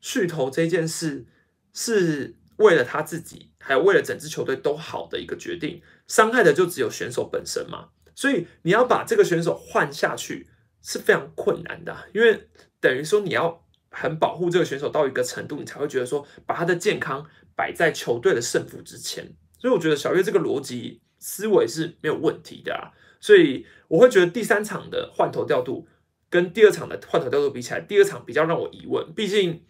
[0.00, 1.24] 续投这件事
[1.72, 5.80] 是为了他自己，还有为了整支球队都好的一个决定。
[6.08, 10.48] 伤害的就只有选手本身嘛，所以你要把这个选手换下去
[10.82, 12.48] 是非常困难的，因为
[12.80, 19.32] 等于说你要很保护这个选手到一个程度，你才会觉得说把他的健康摆在球队的胜负之前。
[19.58, 22.90] 所以我觉得小月这个逻辑思维是没有问题的啊。
[23.20, 25.86] 所以我会觉得第三场的换头调度
[26.30, 29.12] 跟第二场的换头调度比起来，第二场比较让我疑问。
[29.14, 29.62] 毕竟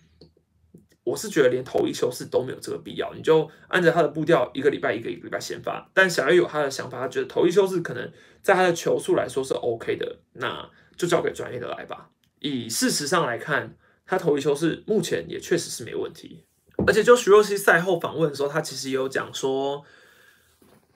[1.04, 5.90] 我是觉得连投一休四都没有这个必要，你就按照他的步调，一个礼拜一个礼拜先发。
[5.94, 12.10] 但小月有他的想法，他觉得投一休四可能在他的球速来说是 OK 的，那就交给专业的来吧。
[12.40, 13.74] 以事实上来看，
[14.04, 16.44] 他投一休四目前也确实是没问题。
[16.88, 19.84] 而且就徐若曦赛后访问的时候，他其实也有讲说，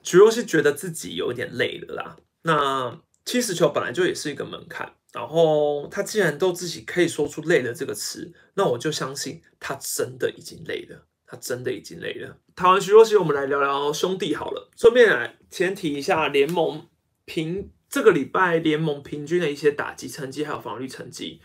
[0.01, 2.17] 徐若曦觉得自己有点累了啦。
[2.41, 12.37] 那七十球本来就也是一个门槛，然后他既然都自己可以说出“累了”这个词，那我就相信他真的已经累了，他真的已经累了。
[12.55, 16.87] 谈完徐若曦，我们来聊聊兄弟好了，顺便来前提一下联盟
[17.25, 21.39] 平这个礼拜联盟平均的一些打击成绩还有防御成绩。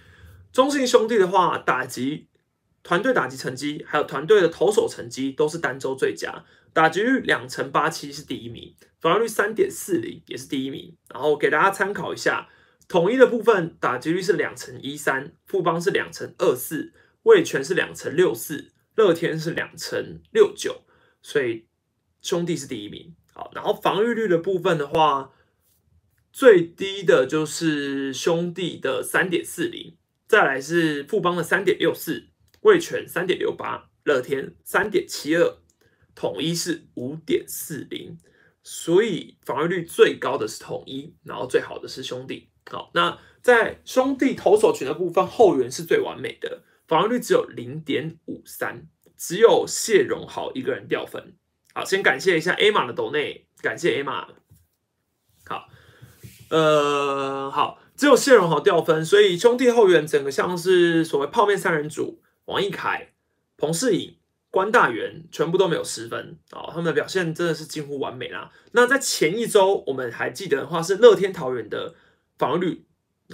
[0.51, 2.28] 中信兄弟的话，打击
[2.89, 6.43] 团队打击成绩还有团队的投手成绩都是单周最佳。
[6.73, 10.97] 打击率两成八七是第一名，防御率三点四零也是第一名。
[11.13, 12.49] 然后给大家参考一下，
[12.89, 20.81] 统一的部分打击率是两成一三，富邦是两成二四，味全是两成六四，乐天是两成六九，
[21.21, 21.67] 所以
[22.23, 23.15] 兄弟是第一名。
[23.35, 25.33] 好，然后防御率的部分的话，
[26.33, 32.29] 最低的就是兄弟的三点四零，再来是富邦的三点六四，
[32.61, 35.59] 味全三点六八，乐天三点七二。
[36.15, 38.19] 统一是五点四零，
[38.65, 42.51] 所以防御率最高的是统一，然后最好的是兄弟。
[42.69, 51.37] 好，那在兄弟投手群的部分，后援是最完美的，防御率只有零点五三，只有谢荣豪一个人掉分。
[51.73, 54.27] 好，先感谢一下 A 马的斗内，感谢 A 马。
[55.47, 55.69] 好，
[56.51, 63.13] 呃，好，只有谢荣豪掉分，所以兄弟后援整个像是所谓泡面三人组，王一凯、
[63.57, 64.15] 彭世颖。
[64.51, 68.51] 关大元全部都没有失分啊，他们的表现真的是近乎完美啦。
[68.73, 71.95] 那在前一周，我们还记得的话是乐天桃园的
[72.39, 72.85] 防御率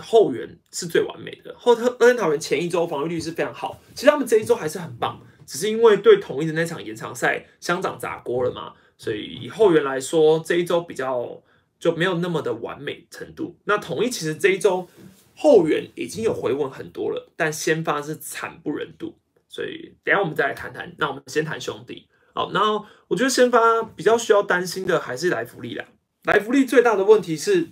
[0.01, 1.55] 后援是最完美的。
[1.57, 11.41] 后乐天桃园前一周防御率是非常好，其实他们这一周还是很棒，只是因为对统一的那场延长赛乡长砸锅了嘛，所以以后援来说这一周比较
[11.79, 13.57] 就没有那么的完美程度。
[13.67, 14.89] 那统一其实这一周
[15.37, 19.19] 后援已经有回稳很多了，但先发是惨不忍睹。
[19.49, 20.95] 所以等下我们再来谈谈。
[20.99, 22.09] 那我们先谈兄弟。
[22.35, 25.85] 好，然后我觉得先发比较需要担心的还是莱弗利啦。
[26.25, 27.69] 莱弗利最大的问题是，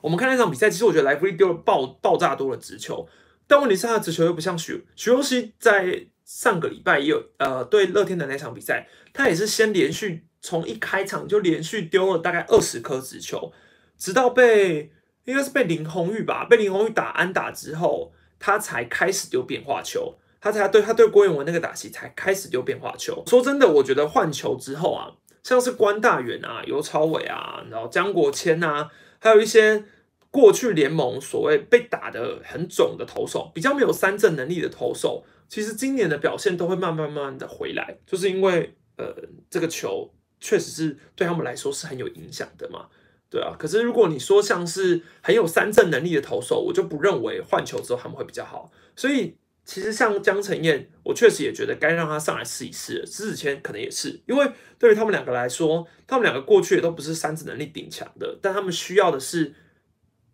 [0.00, 3.06] 我们看那场比赛，其实我觉得莱弗利丢了爆爆炸多的直球，
[3.46, 13.52] 但问题是他的直球又不像许许若曦在上个礼拜也有呃对乐天的那场比赛，他也是先连续从一开场就连续丢了大概二十颗直球，
[13.98, 14.90] 直到被
[15.24, 20.14] 应该是被林红玉吧，被林红玉打安打之后，他才开始丢变化球。
[20.42, 23.22] 他才对他对郭永文那个打戏才开始丢变化球。
[23.26, 29.84] 说真的，我觉得换球之后啊，像是关大元啊、尤朝伟啊，然后江国谦啊，还有一些
[30.30, 39.14] 过去联盟所谓被打的很肿的投手，比较没有三振能力的投手，其实今年的表现都会慢慢慢慢的回来，就是因为呃
[39.50, 42.86] 这个球确实是对他们来说是很有影响的嘛，
[43.30, 43.54] 对啊。
[43.58, 49.36] 可是如果你说像是很有三振能力的投手，我就不认为换球之后他们会比较好，所以。
[49.62, 53.06] 其实像江承燕，我确实也觉得该让他上来试一试。
[53.06, 59.54] 施子谦可能也是，因为对于他们两个来说，他们两个过去也都不是三振能力顶强的，但他们需要的是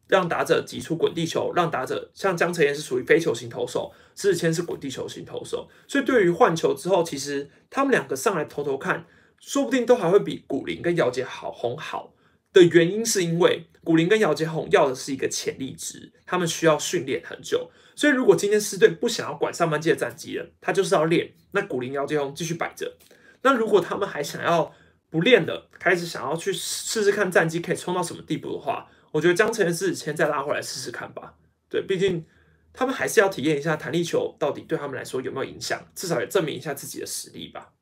[0.08, 9.04] 让打者挤出滚地球，让打者像江承彦是属于非球型投手，施子谦是滚地球型投手，所以对于换球之后，其实他们两个上来投投看，
[9.38, 12.14] 说不定都还会比古林跟姚杰好红好
[12.56, 22.96] 的原因，是因为古林跟姚杰红要的是一个潜力值，他们需要训练很久，所以如果今天狮队不想要管上半季的战绩了，他就是要练，那古林姚杰红继续摆着，
[23.42, 24.74] 那如果他们还想要
[25.10, 28.88] 不练的，开始想要去试试看战绩可以冲到什么地步的话。
[29.12, 31.34] 我觉得江晨是先再拉回来试试看吧。
[31.68, 32.24] 对，毕竟
[32.72, 37.72] 他们还是要体验一下弹力球到底对他们来说有没有影响，至少也证明一下自己的实力吧。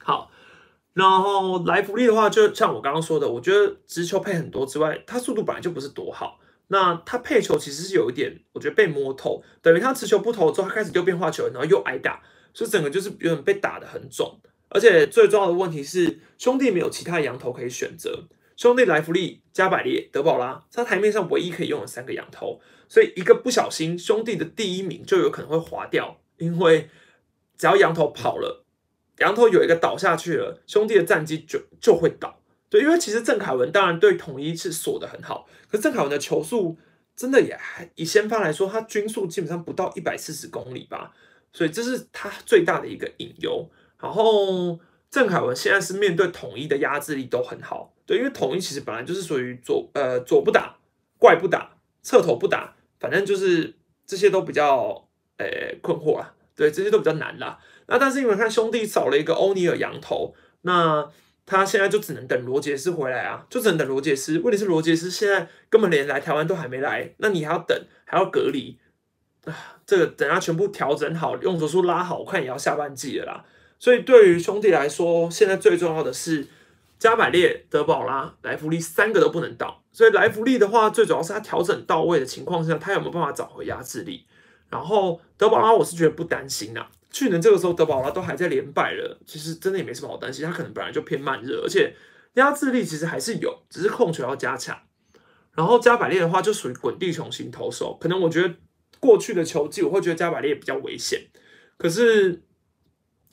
[0.00, 0.30] 好，
[0.98, 6.40] 然后莱弗利的话，就像我刚刚说的，我觉得直球配很多之外，他速度本来就不是多好。
[6.66, 12.20] 那他配球其实是有一点，我觉得被摸透，等于他持球不投之后，他开始丢变化球，然后又挨打，
[12.52, 14.40] 所以整个就是有点被打的很肿。
[14.70, 18.24] 而且最重要的问题是，兄弟没有其他羊头可以选择。
[18.56, 26.90] 兄弟莱弗利、加百列、德保拉，他台面上唯一可以用的三个羊头，所以一个不小心，兄弟的第一名就有可能会滑掉，因为
[27.56, 28.66] 只要羊头跑了，
[29.18, 32.40] 羊头有一个倒下去了，兄弟的战绩就就会倒。
[32.70, 36.76] 对，因为其实郑凯文当然对统一是锁的很好，可郑凯文的球速
[37.16, 41.12] 真的也还以先发来说，他均速基本上不到一百四十公里吧，
[41.52, 43.68] 所以这是他最大的一个隐忧。
[43.98, 44.78] 然后
[45.10, 47.94] 郑凯文现在是面对统一的压制力都很好。
[48.04, 50.76] 对，因为统一其实本来就是属于左呃左不打，
[51.18, 53.74] 怪不打，侧头不打，反正就是
[54.06, 55.46] 这些都比较呃
[55.82, 56.34] 困惑啊。
[56.54, 57.58] 对，这些都比较难啦。
[57.88, 61.10] 那但是因为看兄弟少了一个欧尼尔羊头，那
[61.44, 64.38] 他现在就只能等罗杰斯回来啊，就只能等罗杰斯。
[64.38, 68.78] 问题是罗杰斯现在根本连来台湾都还没来，那你还要等，还要隔离
[69.44, 69.52] 啊。
[69.84, 73.44] 这个等他全部调整好，用手术拉好，我看也要下半季了啦。
[73.78, 76.46] 所以对于兄弟来说，现在最重要的是。
[76.98, 84.26] 加百列、德保拉、莱弗利三个都不能倒，所以莱弗利的话，最主要是他调整到位的情况下，他有没有办法找回压制力？
[84.68, 86.90] 然后德保拉，我是觉得不担心啊。
[87.18, 90.44] 去年这个时候，德保拉都还在连败了，其实真的也没什么好担心。
[90.44, 91.94] 他可能本来就偏慢热，而且
[92.34, 94.78] 压制力其实还是有，只是控球要加强。
[95.54, 98.54] 然后加百列的话，就属于滚地球型投手，可能我觉得
[99.00, 101.22] 过去的球季，我会觉得加百列比较危险，
[101.76, 102.42] 可是。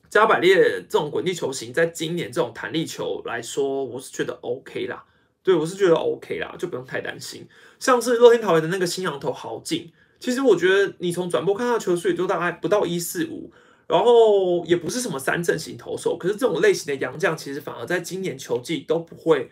[0.08, 0.56] 加百列
[0.88, 5.04] 这种滚地球型，在今年这种弹力球来说，我是觉得 OK 啦。
[5.42, 7.46] 对我是觉得 OK 啦，就不用太担心。
[7.80, 13.52] 像是乐天桃园的那个新羊头豪进，其实我觉得你从转播看到球速也就大概不到一四五，
[13.86, 19.48] 然后也不是什么三阵型投手，可是这种类型的洋将，其实反而在今年球季都不会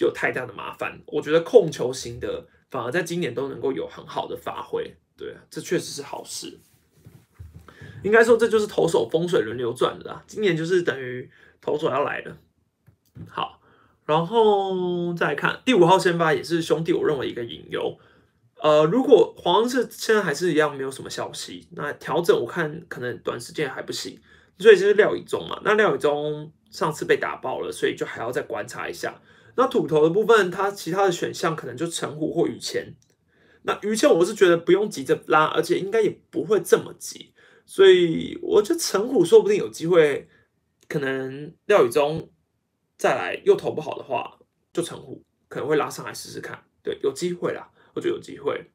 [0.00, 1.00] 有太大的麻烦。
[1.06, 6.58] 我觉得控球型的反而在今年都能够有很好的发挥，对，这确实是好事。
[8.02, 12.36] 应该说这就是投手风水轮流转的啦，今年就是等于投手要来了。
[13.28, 13.60] 好，
[14.06, 17.98] 然后再看第五号先发也是兄弟，我认为一个隐忧。
[18.62, 24.16] 呃，如果黄色现在还是一样没有什么消息，那调整我看可能短时间还不行，
[24.56, 25.60] 所以就是廖以中嘛。
[25.64, 29.20] 那廖以中上次被打爆了，所以就还要再观察一下。
[29.56, 32.94] 那土头的部分，他其他的选项可能就陈虎或于谦。
[33.64, 37.34] 那于谦我是觉得不用急着拉，而且应该也不会这么急。
[37.66, 40.28] 所以我觉得陈虎说不定有机会，
[40.88, 42.30] 可能廖宇中
[42.96, 44.38] 再来又投不好的话，
[44.72, 46.62] 就陈虎可能会拉上来试试看。
[46.82, 48.70] 对，有机会啦，我觉得有机会。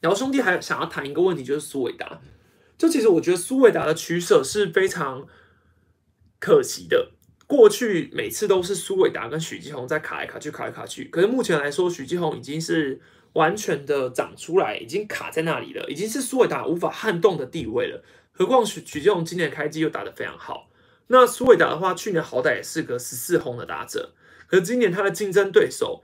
[0.00, 2.20] 然后兄弟还想要谈一个问题，就是苏伟达。
[2.78, 5.26] 就其实我觉得苏伟达的取舍是非常
[6.38, 7.12] 可惜的。
[7.46, 11.04] 过去每次都是苏伟达跟许继红在卡来卡去，卡来卡去。
[11.04, 13.00] 可是目前来说，许继红已经是。
[13.32, 18.02] 完全的长出来，已经卡在那里了，已经是苏伟达无法撼动的地位了。
[18.32, 20.70] 何况许许继红今年开机又打得非常好。
[21.08, 24.14] 那苏伟达的话，去年好歹也是个十四轰的打者，
[24.46, 26.02] 可是今年他的竞争对手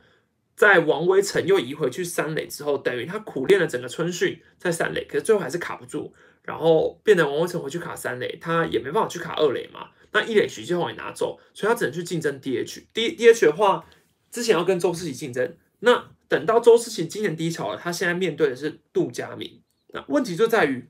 [0.62, 9.88] 在王威成又移回去三垒之后，等于他苦练了整个春训在三垒，可是最后还是卡不住，然后变得王威成回去卡三垒，他也没办法去卡二垒嘛。
[10.12, 12.85] 那一垒许建宏也拿走，所以他只能去竞争 DH。
[12.94, 13.85] D DH 的话，
[14.31, 16.05] 之前要跟周世奇竞争，那。
[16.29, 19.61] 等到周思齐今年低潮了，他现在面对的是杜佳明。
[19.88, 20.88] 那问题就在于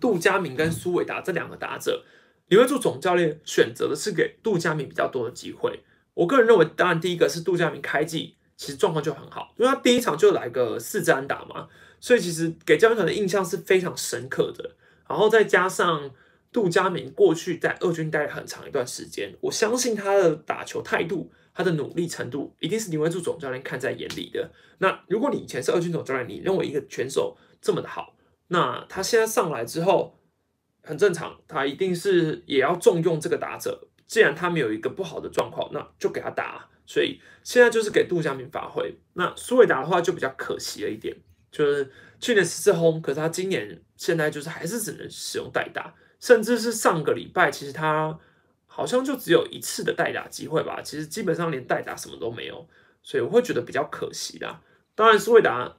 [0.00, 2.04] 杜佳明跟苏伟达这两个打者，
[2.48, 5.84] 李维柱总教练选择的是给杜佳明比较多的机会。
[6.14, 11.66] 我个人认为，当然第一个是杜佳明开季其实状况就很好，因为他第一场就来个四支安打嘛，
[11.98, 14.76] 所以其实给教练团的印象是非常深刻的。
[15.08, 16.10] 然后再加上
[16.52, 21.32] 杜佳明过去在二军待了很长一段时间，我相信他的打球态度。
[21.52, 24.50] 他的努力程度一定是林文柱总教练看在眼里的。
[24.78, 28.14] 那如果你以前是二军总教练，你认为一个选手这么的好，
[28.46, 30.16] 那他现在上来之后
[30.82, 33.88] 很正常，他一定是也要重用这个打者。
[34.06, 36.68] 既然他没有一个不好的状况，那就给他打。
[36.90, 38.92] 所以现在就是给杜佳明发挥。
[39.12, 41.16] 那苏伟达的话就比较可惜了一点，
[41.52, 41.88] 就是
[42.18, 48.18] 去年十四轰，可是他今年现在就是还是只能使用代打，甚至是上个礼拜其实他
[48.66, 52.66] 好像就只有一次的代打机会吧，其实基本上连代打什么都没有，
[53.04, 54.60] 所以我会觉得比较可惜啦。
[54.96, 55.76] 当然苏伟达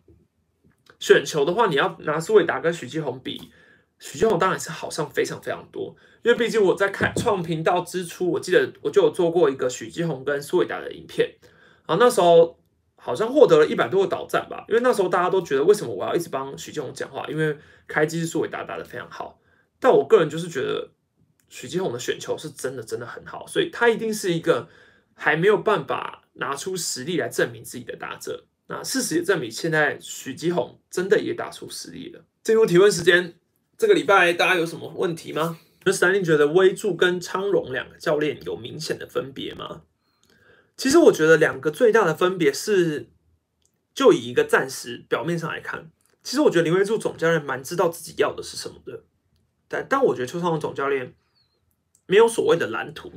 [0.97, 3.51] 选球的话，你要拿苏伟达跟许继宏比。
[3.99, 11.27] 许继宏当然是好上非常非常多，因为毕竟我在开创频道之初，我记得我就有做过一个许继宏跟苏伟达的影片，
[11.87, 12.59] 然后那时候
[12.95, 17.57] 好像获得了一百多个导赞吧，因为那时候大家都觉得为什么我要一直帮许继宏讲话，因为
[17.87, 19.39] 开机是苏伟达打的非常好，
[19.79, 20.91] 但我个人就是觉得
[21.49, 24.67] 许继宏的选球是真的真的很好，所以他一定是一个
[25.13, 32.23] 还没有办法拿出实力来证明自己的打者，那事实也证明现在许继宏真的也打出实力了。
[32.43, 33.35] 进入提问时间。
[33.77, 35.57] 这个礼拜大家有什么问题吗？
[35.83, 39.81] 那三林觉得威助跟昌荣两个教练有明显的分别吗？
[40.77, 43.09] 其实我觉得两个最大的分别是，
[43.93, 45.91] 就以一个暂时表面上来看，
[46.23, 49.03] 其实我觉得林威柱总教练蛮知道自己要的是什么的，
[49.67, 51.13] 但但我觉得邱昌荣总教练
[52.07, 53.11] 没有所谓的蓝图。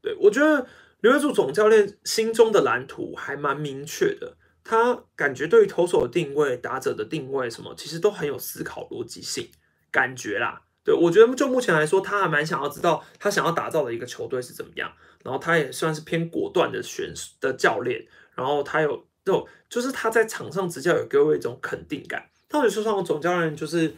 [0.00, 0.66] 对我觉得
[1.00, 9.50] 林威柱总教练心中的蓝图还蛮明确的，他感觉对于投手的定位、打者的定位什么，其实都很有思考逻辑性。
[9.90, 14.92] 感觉啦，对我觉得就目前来说，他还蛮想要知道他想要打造的一个球队是怎么样。
[15.22, 18.04] 然后他也算是偏果断的选的教练，
[18.34, 22.28] 然后他有这种就是他在场上执教有给我一种肯定感。
[22.48, 23.94] 到底说上总教练就是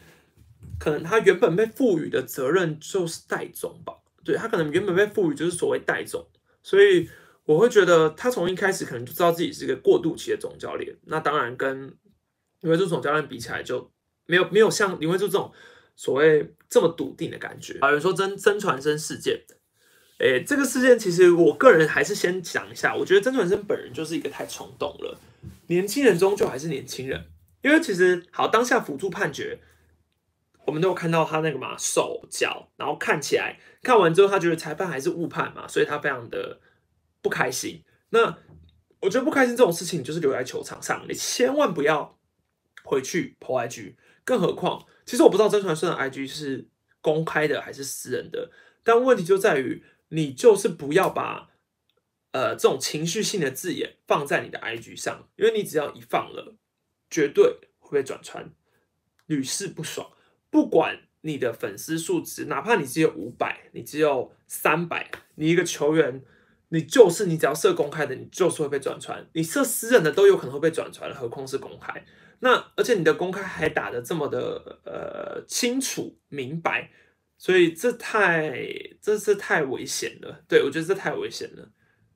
[0.79, 3.95] 可能他原本被赋予的责任就是带总吧？
[4.23, 6.27] 对他可能原本被赋予就是所谓带总，
[6.63, 7.09] 所以
[7.47, 10.95] 我会觉得他从一开始可能就知道自己是一个过渡期的总教练。
[11.05, 11.97] 那当然跟
[12.61, 13.91] 林威柱总教练比起来，就
[14.27, 15.51] 没有没有像林威柱这种。
[15.97, 19.41] 所谓这么笃定的感觉，有人说真真传生事件，
[20.19, 25.19] 诶，这个事件其实我个人还是先讲一下，我觉得真传生本人就是一个太冲动了。
[25.69, 27.27] 年轻人终究还是年轻人，
[27.63, 29.59] 因为其实好当下辅助判决，
[30.67, 36.61] 我们都有看到他那个嘛手脚，然后看起来看完之后，他觉得裁判还是误判嘛，所以他非常的
[37.23, 37.83] 不开心。
[38.11, 38.37] 那
[39.01, 42.19] 我觉得不开心这种事情，就是留在球场上，你千万不要
[42.85, 44.85] 回去破 IG，更何况。
[45.07, 46.69] 其实我不知道曾传顺的 IG 是
[47.01, 48.51] 公开的还是私人的，
[48.83, 51.51] 但问题就在于你就是不要把
[52.33, 56.57] 呃这种情绪性的字眼放在你的 IG 上，因为你只要一放了，
[57.11, 58.53] 绝对会被转传，
[59.27, 60.11] 屡试不爽。
[60.51, 66.23] 不管你的粉丝数值，哪怕你只有五百，你只有三百，你一个球员，
[66.69, 72.05] 你就是你只要设公开的，你就是会被转传，你设私人的都有可能会被转传，何况是公开。
[72.45, 76.91] 那而且你的公开还打的这么的呃清楚明白，
[77.39, 78.63] 所以这太
[79.01, 80.45] 这是太危险了。
[80.47, 81.67] 对我觉得这太危险了，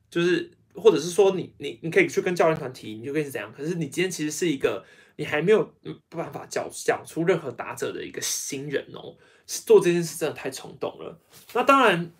[0.07, 3.51] 就是或者是说你你你可以去跟教练团提，你就可以是怎样。
[3.51, 5.73] 可是你今天其实是一个你还没有
[6.09, 9.17] 办法讲讲出任何打者的一个新人哦，
[9.47, 11.19] 做这件事真的太冲动了。
[11.55, 12.11] 那当然，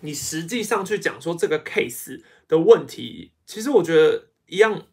[0.00, 4.86] 你实际上去讲说这个 case 的问题，其实我觉得一样。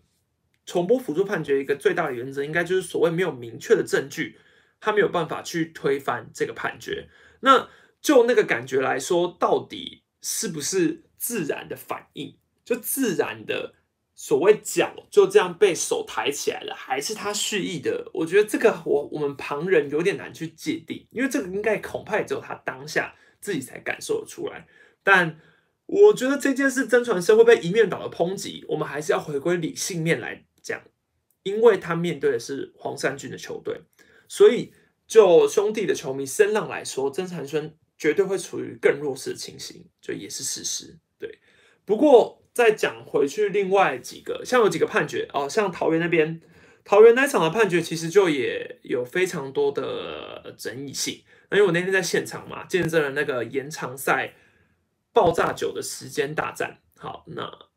[0.70, 4.38] 重播辅助判决一个最大的原则，应该就是所谓没有明确的证据，
[4.80, 7.09] 他没有办法去推翻这个判决。
[7.39, 7.67] 那
[7.99, 12.38] 就那个感觉来说，到底是不是自然的反应？
[12.63, 13.74] 就自然的
[14.13, 18.07] 所谓脚就这样被手抬起来了，还是他蓄意的？
[18.13, 24.67] 我觉得这个我我们旁人有点难去界定，因为这个应该恐怕也只有他当下自己才感受得出来。
[25.01, 25.39] 但
[25.88, 30.45] 我觉得这件事真传社会被一面倒的抨击，我们还是要回归理性面来。
[30.70, 30.84] 讲，
[31.41, 33.82] 因为他面对的是黄山军的球队，
[34.28, 34.72] 所以
[35.07, 40.99] 就兄弟的球迷声浪来说，曾传孙绝对会处于更弱势的情形，就也是事实。
[41.17, 41.39] 对，
[41.86, 46.39] 不过再讲回去，另外几个像有几个判决哦，像桃园那边，
[46.84, 51.24] 桃园那场的判决其实就也有非常多的争议性。
[51.49, 54.36] 那因为我那天在现场嘛，见证了那个延长赛
[55.11, 56.80] 爆炸酒的时间大战。
[56.95, 57.70] 好，那。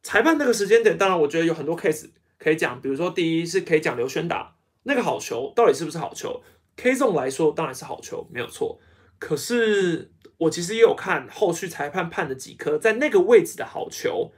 [0.00, 2.08] 裁判那个时间点，当然我觉得有很多 case
[2.38, 6.42] 可以讲，比如说第一是可以讲刘轩打那个好球到底是不是好球
[6.76, 8.80] ，K 中来说当然是好球，没有错。
[9.18, 14.30] 可是我其实也有看后续裁判判的几颗在那个位置的好球，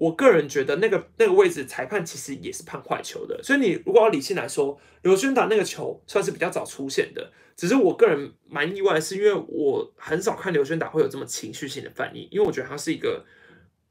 [0.00, 3.42] 我个人觉得那个那个位置裁判其实也是判坏球的。
[3.42, 13.24] 所以你如果要理性来说，刘轩打那个球算是比较早出现的，只是我个人蛮意外，是因为我很少看刘轩打会有这么情绪性的反应，因为我觉得他是一个。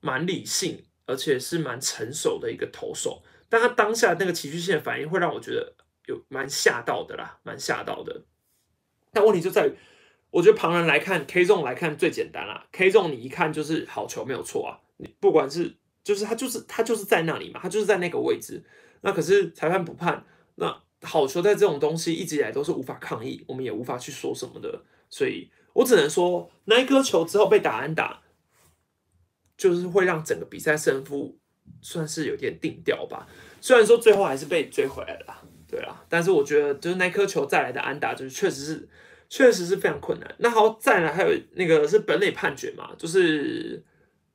[0.02, 5.74] 蛮理性，而且是蛮成熟的一个投手，但他当下那个情绪性的反应会让我觉得
[6.08, 8.24] 有蛮吓到的啦，蛮吓到的。
[9.12, 9.74] 但问题就在于，
[10.32, 18.64] 我觉得旁人来看，K 中来看最简单啦，K 中你一看就是好球没有错啊，你不管是就是他就是他就是在那里嘛，他就是在那个位置。
[19.02, 20.26] 那可是裁判不判，
[20.56, 24.84] 那好球在这种东西一直以来都是无法抗议，我们也无法去说什么的。
[25.10, 28.22] 所以我只能说，那一颗球之后被打安打，
[29.58, 31.38] 就是会让整个比赛胜负
[31.82, 33.28] 算是有点定调吧。
[33.62, 38.90] 虽然说最后还是被追回来了，对啊，但是我觉得就是那颗球再来的安打，就是确实是
[39.28, 40.36] 确实是非常困难。
[40.38, 43.84] 那好，再来还有那个是本垒判决嘛，就是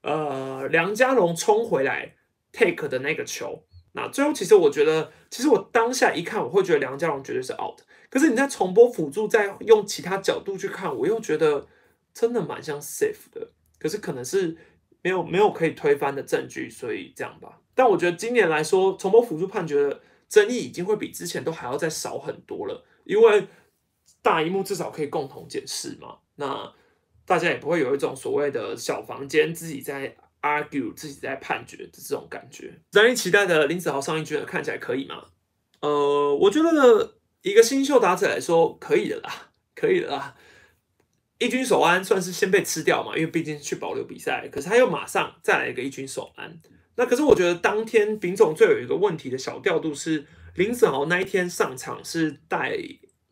[0.03, 2.17] 呃梁家龙冲回来
[2.53, 3.65] take 的那个球。
[3.93, 7.81] 那最后其实我觉得，其实我当下一看，我会觉得梁家龙绝对是 out。
[8.09, 11.67] 可是你在重播辅助，再用其他角度去看，我又觉得
[12.15, 13.51] 真的蛮像 safe 的。
[13.79, 14.57] 可是可能是
[15.03, 17.59] 没有没有可以推翻的证据，所以这样吧。
[17.75, 23.47] 但我觉得今年来说，重播辅助判决的争议已经会比之前都还要再少很多了，因为
[24.23, 26.19] 大荧幕至少可以共同检视嘛。
[26.37, 26.73] 那
[27.25, 30.17] 大家也不会有一种所谓的小房间自己在。
[30.43, 35.27] argue 自己在判决的这种感觉，让人期待的林子豪上一局看起来可以吗？
[35.83, 39.31] 呃，我觉得一个新秀打者来说可以的啦，
[39.75, 40.35] 可以的啦。
[41.41, 46.61] 一军守安算是先被吃掉嘛，因为毕竟去保留比赛，可是他又马上再来一个一军守安。
[46.95, 50.25] 那可是我觉得当天丙总最有一个问题的小调度是
[50.55, 52.77] 林子豪那一天上场是带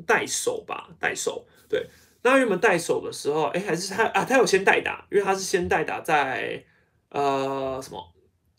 [0.05, 1.47] 带手吧，带手。
[1.69, 1.87] 对，
[2.23, 6.65] 那原本带手的时候，哎，还是他啊，他有先代打，因为他是先代打在。
[7.11, 7.99] 呃，什么？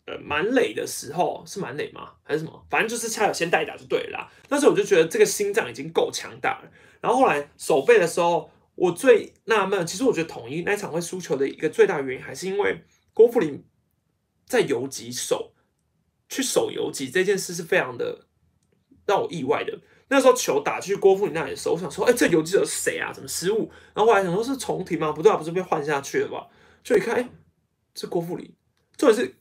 [0.06, 2.14] 呃，满垒的时候是满垒吗？
[2.24, 2.66] 还是什么？
[2.68, 4.28] 反正就是他有先代打就对了。
[4.48, 6.70] 那时候我就觉得这个心脏已经够强大了。
[7.00, 8.50] 然后后来守备的时候，
[8.80, 13.62] 我最纳闷，其实我觉得统一那场会输球的一个最大原因，还是因为郭富林
[14.46, 15.52] 在游击守
[16.30, 18.26] 去守游击这件事是非常的
[19.04, 19.78] 让我意外的。
[20.08, 23.12] 那时候球打去郭富林那里的时候，我想说，哎，这游击者是谁啊？
[23.12, 23.70] 怎么失误？
[23.92, 25.12] 然后后来想说是重提吗？
[25.12, 26.48] 不对啊，不是被换下去了吧？
[26.82, 27.28] 就一看，哎。
[27.94, 28.54] 是郭富林，
[28.96, 29.34] 重点是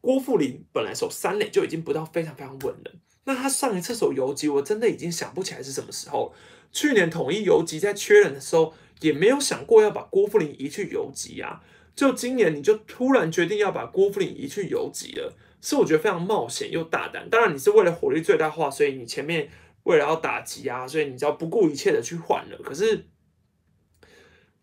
[0.00, 2.92] 郭富林本来守三垒就已经不到非常非常稳了。
[3.24, 6.34] 那他上一次守游击，我真的已经想不起来是什么时候。
[6.74, 11.62] 去年统一游击在缺人的时候，也没有想过要把郭富林移去游击啊。
[11.96, 17.30] 就今年你就突然决定要把郭富林移去游击了，是我觉得非常冒险又大胆。
[17.30, 19.48] 当然你是为了火力最大化，所以你前面
[19.84, 22.58] 为了要打击啊，所以你只要不顾一切的去换了。
[22.62, 23.06] 可是。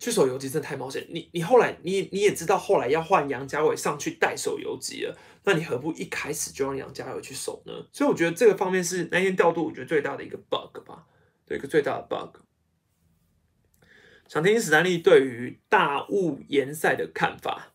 [0.02, 7.72] 去守游击真的太冒险，你你后来你你也知道后来要换杨家伟上去代守游击了，那你何不一开始就让杨家伟去守呢？
[7.94, 11.06] 所以我觉得这个方面是那天调度我觉得最大的一个 bug 吧，
[11.52, 12.38] 有一个最大的 bug。
[14.28, 17.74] 想听史丹利对于大雾延赛的看法。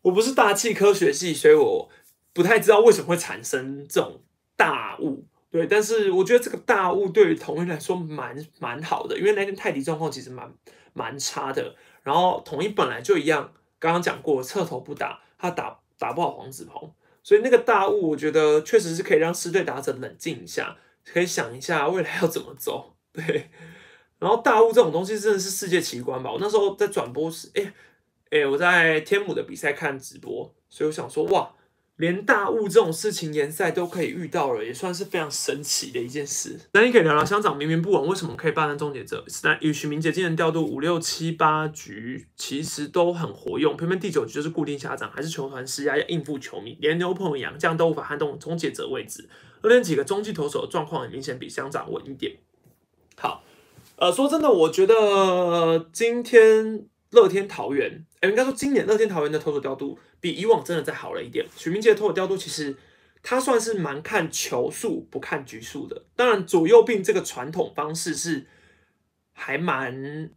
[0.00, 1.90] 我不是大气科学系，所以我
[2.32, 4.22] 不太知道为什么会产生这种
[4.56, 5.26] 大雾。
[5.50, 10.50] 对，但是我觉得这个大雾对于统一来说蛮蛮好的，因为那天泰迪状况其实蛮
[10.94, 11.76] 蛮差的。
[12.02, 16.90] 然后统一本来就一样，刚刚讲过侧头不打，他打打不好黄子鹏，
[17.22, 22.94] 所以那个大雾我觉得确实是可以让狮队打者冷静一下，可以想一下未来要怎么走。
[23.12, 23.50] 对，
[24.18, 26.32] 然后大雾这种东西真的是世界奇观吧？
[26.32, 27.72] 我那时候在转播时，哎
[28.30, 31.54] 哎，我在天母的比赛看直播，所以我想说哇。
[31.98, 36.56] 连大雾这种事情联赛都可以遇到了，也算是非常神奇的一件事。
[36.72, 39.24] 那你可以聊聊乡长明明不稳，为什么可以霸占终结者？
[39.42, 49.28] 那与许明杰今年调度五六七八局，其实都很活用，偏偏第九局就是固定下场，还是球团施压要应付球迷，连牛棚一样，这样都无法撼动终结者位置。
[49.62, 52.36] 而且几个中继投手的状况，很明显比乡长稳一点。
[53.16, 53.42] 好，
[53.96, 56.86] 呃，说真的，我觉得今天。
[57.10, 61.46] 乐天桃园，哎，应该说今年乐天桃园的投手调度比以往真的再好了一点。
[61.56, 62.76] 许明杰的投手调度其实
[63.22, 66.04] 他算是蛮看球数不看局数的。
[66.14, 68.46] 当然左右并这个传统方式是
[69.32, 70.28] 还蛮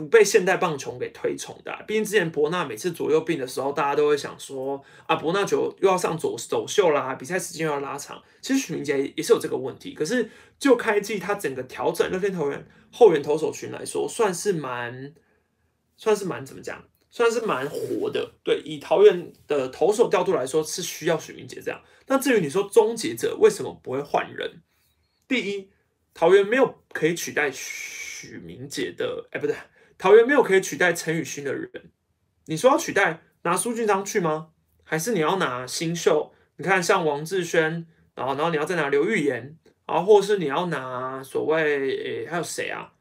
[0.00, 1.84] 不被现代棒球给推崇的。
[1.86, 8.22] 毕竟之前伯纳每次左右并的时候，大家都会想说啊，伯纳九又要上左走秀啦，比赛时间又要拉长。
[8.40, 9.92] 其实许明杰也是有这个问题。
[9.92, 15.12] 可是就开季他整个调整乐天桃园后援投手群来说，算是蛮。
[16.02, 18.32] 算是蛮怎么讲，算是蛮活的。
[18.42, 21.78] 对，以桃园的投手调度来说，是需要许明杰这样。
[22.06, 24.62] 那至于你说终结者为什么不会换人？
[25.28, 25.68] 第一，
[26.14, 29.54] 桃园没有可以取代许明杰的，哎，不对，
[30.00, 31.70] 桃园没有可以取代陈宇勋的人。
[32.46, 34.48] 你说要取代拿苏俊章去吗？
[34.82, 36.32] 还是你要拿新秀？
[36.56, 42.94] 你看像王志轩，然后然后你要再拿刘玉言，然后或是你要拿所谓诶还有谁啊？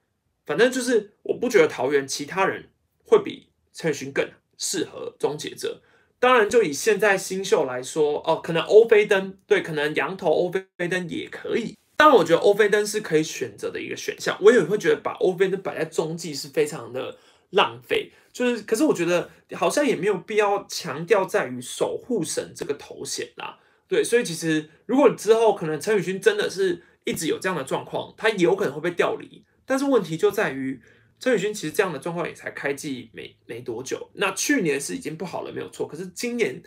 [0.45, 2.69] 反正就是我不觉得桃园其他人。
[3.05, 5.81] 会比陈宇勋更适合终结者。
[6.19, 11.75] 当然，就以现在新秀来说，哦，可能欧菲登对，可能羊头欧菲登也可以。
[11.99, 14.37] 当然，我觉得欧菲登是可以选择的一个选项。
[14.39, 17.17] 我也会觉得把欧菲登摆在中继是非常的
[17.49, 18.13] 浪费。
[18.31, 23.59] 就是，可是我觉得好像也没有必要强调在于守护神这个头衔啦。
[23.85, 29.43] 对，所以其实如果之后可能陈宇勋真的是一直有这样的状况，他有可能会被调离。
[29.65, 30.79] 但是问题就在于
[31.19, 36.63] 陈宇勋其实这样的状况也才开季没没多久，那去年是已经不好了没有错，可是今年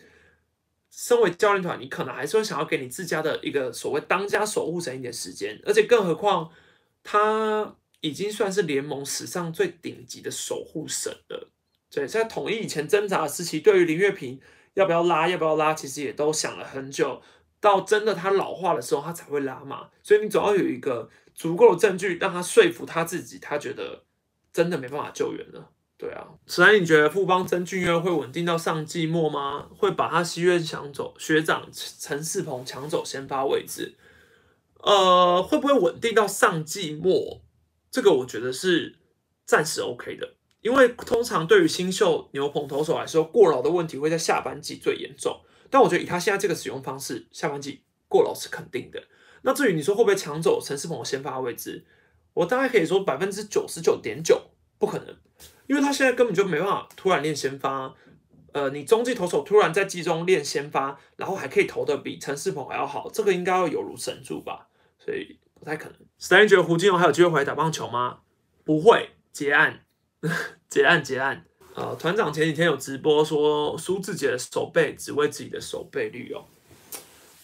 [0.92, 6.50] 身为教练团，你可能还是会想要给你自家的一个所谓当家守护神一点时间，而且更何况
[7.02, 11.50] 他已经算是联盟史上最顶级的守护神了。
[11.90, 14.40] 对，在统一以前挣扎的时期，对于林月平。
[14.74, 15.28] 要不要拉？
[15.28, 15.74] 要不要拉？
[15.74, 17.20] 其实也都想了很久，
[17.60, 19.90] 到真的他老化的时候，他才会拉嘛。
[20.02, 24.04] 所以你总要有一个足够的证据，让他说服他自己，他觉得
[24.50, 25.71] 真的没办法救援了。
[26.02, 29.68] 对啊，史然你觉得富邦曾俊岳会稳定到上季末吗？
[29.78, 33.94] 会把他西院抢走，学长陈世鹏抢走先发位置？
[34.80, 37.44] 呃，会不会稳定到上季末？
[37.88, 38.98] 这个我觉得是
[39.46, 40.34] 暂时 OK 的。
[40.62, 45.40] 因为通常对于新秀牛棚投手来说，过劳的问题会在下半季最严重。
[45.70, 49.00] 但我觉得以他现在这个使用方式，下半季过劳是肯定的。
[49.42, 51.84] 那至于你说会不会抢走陈世鹏的先发位置，
[52.34, 54.50] 我大概可以说百分之九十九点九
[54.82, 55.16] 不可能，
[55.68, 57.94] 因为他现在根本就没办法突然练先发。
[58.50, 64.66] 呃，你中继投手突然在季中练先发，然后还可以投的比陈世鹏还要好，这个应该要有如神助吧？
[64.98, 65.94] 所以不太可能。
[66.36, 68.22] a n 觉得胡金龙还有机会回来打棒球吗？
[68.64, 69.84] 不会，结案。
[70.68, 71.44] 结案结案
[71.76, 71.94] 啊！
[71.96, 76.44] 团长前几天有直播说苏志杰的守备只为自己的守备率哦。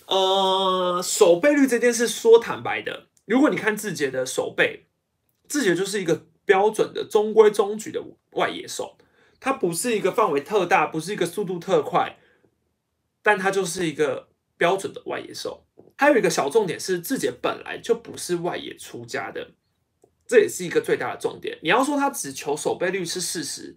[0.07, 4.87] 呃，守备率这件事说坦白的，如果你看志杰的守备，
[5.49, 8.97] 志杰就是一个标准的中规中矩的外野手，
[9.39, 12.17] 他不是一个范围特大，不是一个速度特快，
[13.23, 15.67] 但他就是一个标准的外野手。
[15.99, 19.51] 还有一个小重点是，志杰本来就不是外野出家的。
[20.27, 21.59] 这也是一个最大的重点。
[21.61, 23.77] 你要说他只求守备率是事实，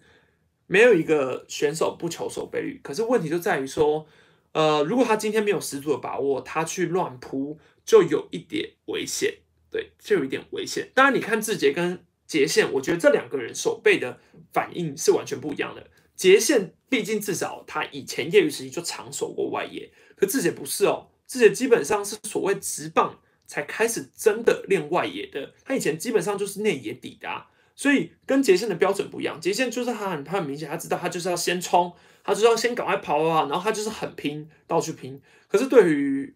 [0.67, 2.80] 没有一个选手不求守备率。
[2.82, 4.07] 可是问题就在于说，
[4.53, 9.39] 呃，如果他今天没有十足的把握，他去乱扑，就有一点危险。
[9.69, 10.89] 对，就有一点危险。
[10.93, 14.18] 当然，你看志杰跟杰线，我觉得这两个人守备的
[14.54, 15.86] 反应是完全不一样的。
[16.16, 23.20] 杰线毕竟至少他以前业余时期就常守过外野，可志杰不是哦，志杰基本上是所谓直棒。
[23.48, 29.42] 才开始真的练外野的，他以前基本上就是内野底的，所以跟杰线的标准不一样。
[29.42, 31.92] 杰线就是他很他很明显，他知道他就是要先冲，
[32.24, 35.22] 他就是要先赶快跑啊，然后他就是很拼，到处拼。
[35.50, 36.34] 可是对于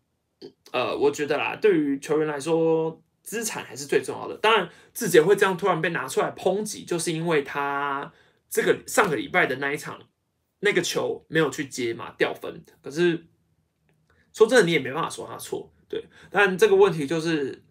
[0.74, 4.38] 呃，我觉得啦，对于球员来说，资产还是最重要的。
[4.38, 8.14] 当然，志杰会这样突然被拿出来抨击，就是因为他
[8.50, 10.00] 这个上个礼拜的那一场
[10.60, 12.64] 那个球没有去接嘛，掉分。
[12.82, 13.26] 可是
[14.32, 15.74] 说真的，你也没办法说他错。
[15.90, 17.64] 对，但这个问题就是，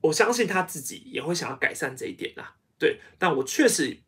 [0.00, 2.56] 我相信他自己也会想要改善这一点啦。
[2.78, 3.98] 对，但我确实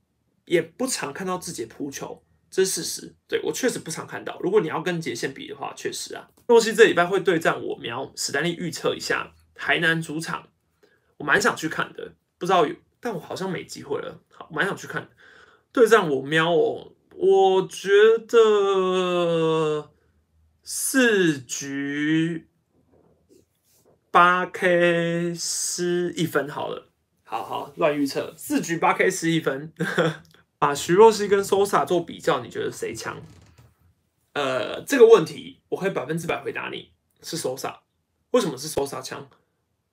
[0.45, 3.16] 也不常看到自己扑球，这是事实。
[3.26, 4.39] 对我确实不常看到。
[4.41, 6.29] 如果你要跟杰线比的话，确实啊。
[6.49, 10.49] 洛西这礼拜会对战我苗，史丹利预测一下台南主场，
[11.19, 14.19] 我蛮想去看的，不知道有，但我好像没机会了。
[14.33, 15.09] 好，蛮想去看
[15.71, 17.89] 对战我喵哦，我觉
[18.27, 19.91] 得
[20.62, 22.47] 四局。
[24.11, 26.89] 八 K 失一分好了，
[27.25, 29.71] 好好乱预测，四局八 K 失一分，
[30.59, 33.21] 把徐若曦跟 Sosa 做比较，你觉得谁强？
[34.33, 36.91] 呃，这个问题我可以百分之百回答你
[37.21, 37.81] 是 Sosa。
[38.31, 39.29] 为什么是 Sosa 强？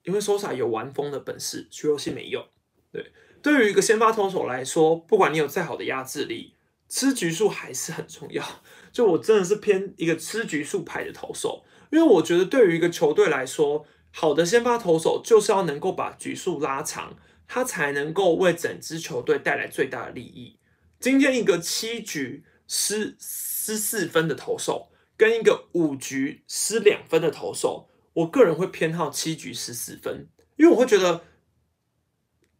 [0.05, 2.47] 因为 Sosa 有玩风的本事，徐若曦没有。
[2.91, 6.55] 对，对于一个先发投手来说，不管你有再好的压制力，
[6.87, 8.43] 吃局数还是很重要。
[8.91, 13.85] 就我真的是偏一个吃局数牌的投手，因为我觉得对于一个球队来说。
[14.17, 17.17] 好的先发投手就是要能够把局数拉长，
[17.49, 20.57] 他才能够为整支球队带来最大的利益。
[21.01, 24.87] 今天一个七局失失四分的投手，
[25.17, 31.21] 跟一个五局失两分的投手，我个人会偏好七局十四分，因为我会觉得，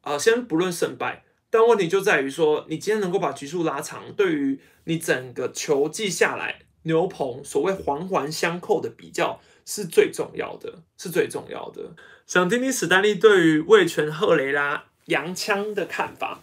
[0.01, 9.41] 啊，先不论胜败，但问题就在于说，你今天能够把局数拉长，对于你整个球季下来，牛棚所谓环环相扣的比较。
[9.68, 11.95] 是最重要的，是最重要的。
[12.28, 16.39] 想听听史丹利对于魏权赫雷拉洋枪的看法。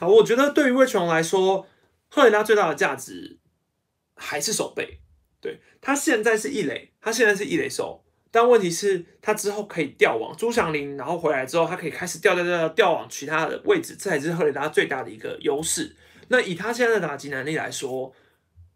[0.00, 1.68] 好，我觉得对于魏权来说，
[2.08, 3.38] 赫雷拉最大的价值
[4.16, 4.98] 还是守备。
[5.40, 15.96] 对他现在是异垒，他现在是异垒手，但问题是，他之后可以调往朱祥林，然后回来之后，他可以开始调调调调往其他的位置，这才是赫雷拉最大的一个优势。
[16.28, 18.12] 那以他现在的打击能力来说，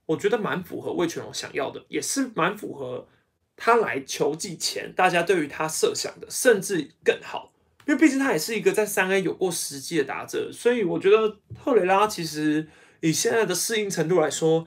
[0.07, 3.09] 我觉得蛮符合魏全龙想要的，也是蛮符合。
[3.63, 7.53] 他来球季前，大家对于他设想的甚至更好，
[7.87, 12.67] 因为毕竟他也是一个在三 A 有过实际的打者，所以我觉得赫雷拉其实
[13.01, 14.67] 以现在的适应程度来说，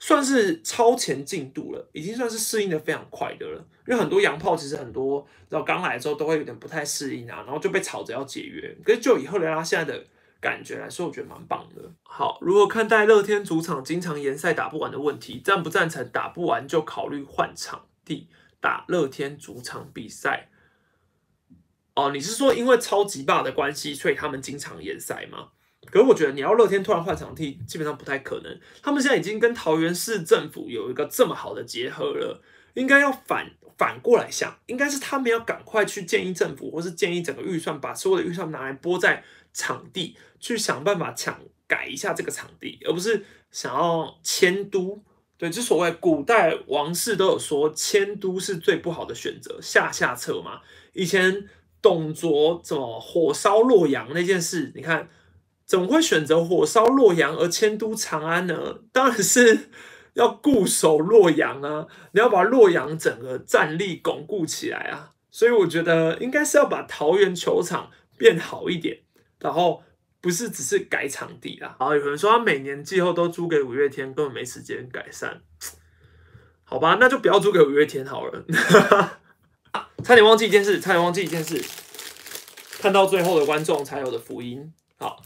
[0.00, 3.64] 算是超前进度了，已经算是适应的非常快的了。
[3.86, 8.74] 因为很多洋炮其实很多，然后刚来之后都会有点不太适应啊，然后就被吵着要解约。
[8.82, 10.06] 可是就以赫雷拉现在的
[10.40, 11.82] 感觉来说，我觉得蛮棒的。
[12.02, 15.40] 好，如何看待乐天主场经常延赛打不完的问题？
[15.44, 18.28] 赞不赞成打不完就考虑换场地
[18.58, 20.48] 打乐天主场比赛？
[21.94, 25.50] 哦，你是说因为超级霸的关系，所以他们经常延赛吗？
[25.86, 28.60] 可是我觉得你要乐天突然换场地，基本上不太可能。
[28.80, 32.40] 他们现在已经跟桃园市政府有一个这么好的结合了，
[32.74, 45.02] 应该要反反过来想，应该是他们要赶快去建议政府，或是建议整个预算，把所有的预算拿来拨在场地，去想办法抢改一下这个场地，而不是想要迁都。
[45.36, 50.60] 对，就所谓古代王室都有说迁都是最不好的选择，下下策嘛。
[50.92, 51.48] 以前
[51.82, 55.08] 董卓怎么火烧洛阳那件事，你看。
[55.70, 58.80] 怎么会选择火烧洛阳而迁都长安呢？
[58.92, 59.70] 当然是
[60.14, 61.86] 要固守洛阳啊！
[62.10, 65.12] 你要把洛阳整个战力巩固起来啊！
[65.30, 68.98] 所以我觉得应该是要把桃园球场变好一点，
[69.38, 69.84] 然后
[70.20, 71.76] 不是只是改场地啦。
[71.78, 75.40] 好，有人说他每年季后都租给五月天，根本没时间改善。
[76.64, 78.44] 好吧，那就不要租给五月天好了。
[80.02, 81.64] 差点忘记一件事，差点忘记一件事，
[82.80, 84.72] 看到最后的观众才有的福音。
[84.98, 85.22] 好。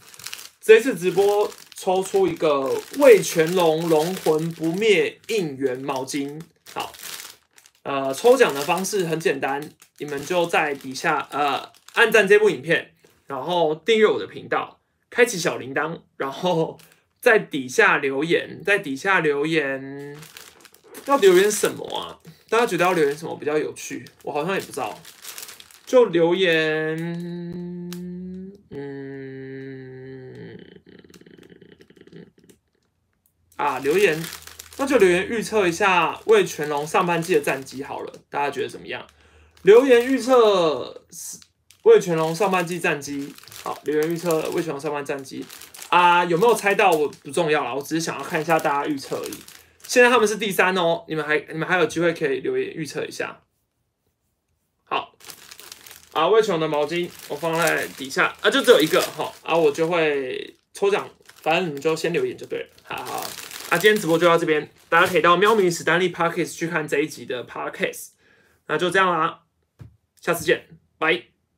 [0.65, 6.41] 这次直播抽出一个魏全龙龙魂不灭应援毛巾，
[6.73, 6.91] 好，
[7.83, 9.61] 呃，抽奖的方式很简单，
[9.99, 12.93] 你们就在底下呃按赞这部影片，
[13.27, 14.79] 然后订阅我的频道，
[15.11, 16.79] 开启小铃铛，然后
[17.21, 20.17] 在底下留言，在底下留言
[21.05, 22.17] 要留言什么啊？
[22.49, 24.03] 大家觉得要留言什么比较有趣？
[24.23, 24.99] 我好像也不知道，
[25.85, 26.97] 就留言，
[28.71, 29.44] 嗯。
[33.55, 34.21] 啊，留言，
[34.77, 39.05] 那就留言预测一下魏全龙上半季的战绩好了，大家觉得怎么样？
[39.61, 41.01] 留言预测
[41.83, 43.33] 魏全龙上半季战绩，
[43.63, 45.45] 好，留言预测魏全龙上半战绩
[45.89, 46.91] 啊，有没有猜到？
[46.91, 49.35] 我不重要啦，我只是想要看一下大家预测而已。
[49.87, 53.39] 现在他们是第三哦，你们还你们还有机会可以留言预测一下。
[54.83, 55.15] 好，
[56.11, 61.07] 啊，魏全龙的毛巾我放在底下啊，就只有一个哈，啊，我就会抽奖。
[61.41, 63.23] 反正你们就先留言就对了，好好
[63.77, 68.09] 今天直播就到这边，大家可以到喵咪史丹利 Parkes 去看这一集的 Parkes，
[68.67, 69.41] 那就这样啦，
[70.21, 70.67] 下次见，
[70.97, 71.34] 拜。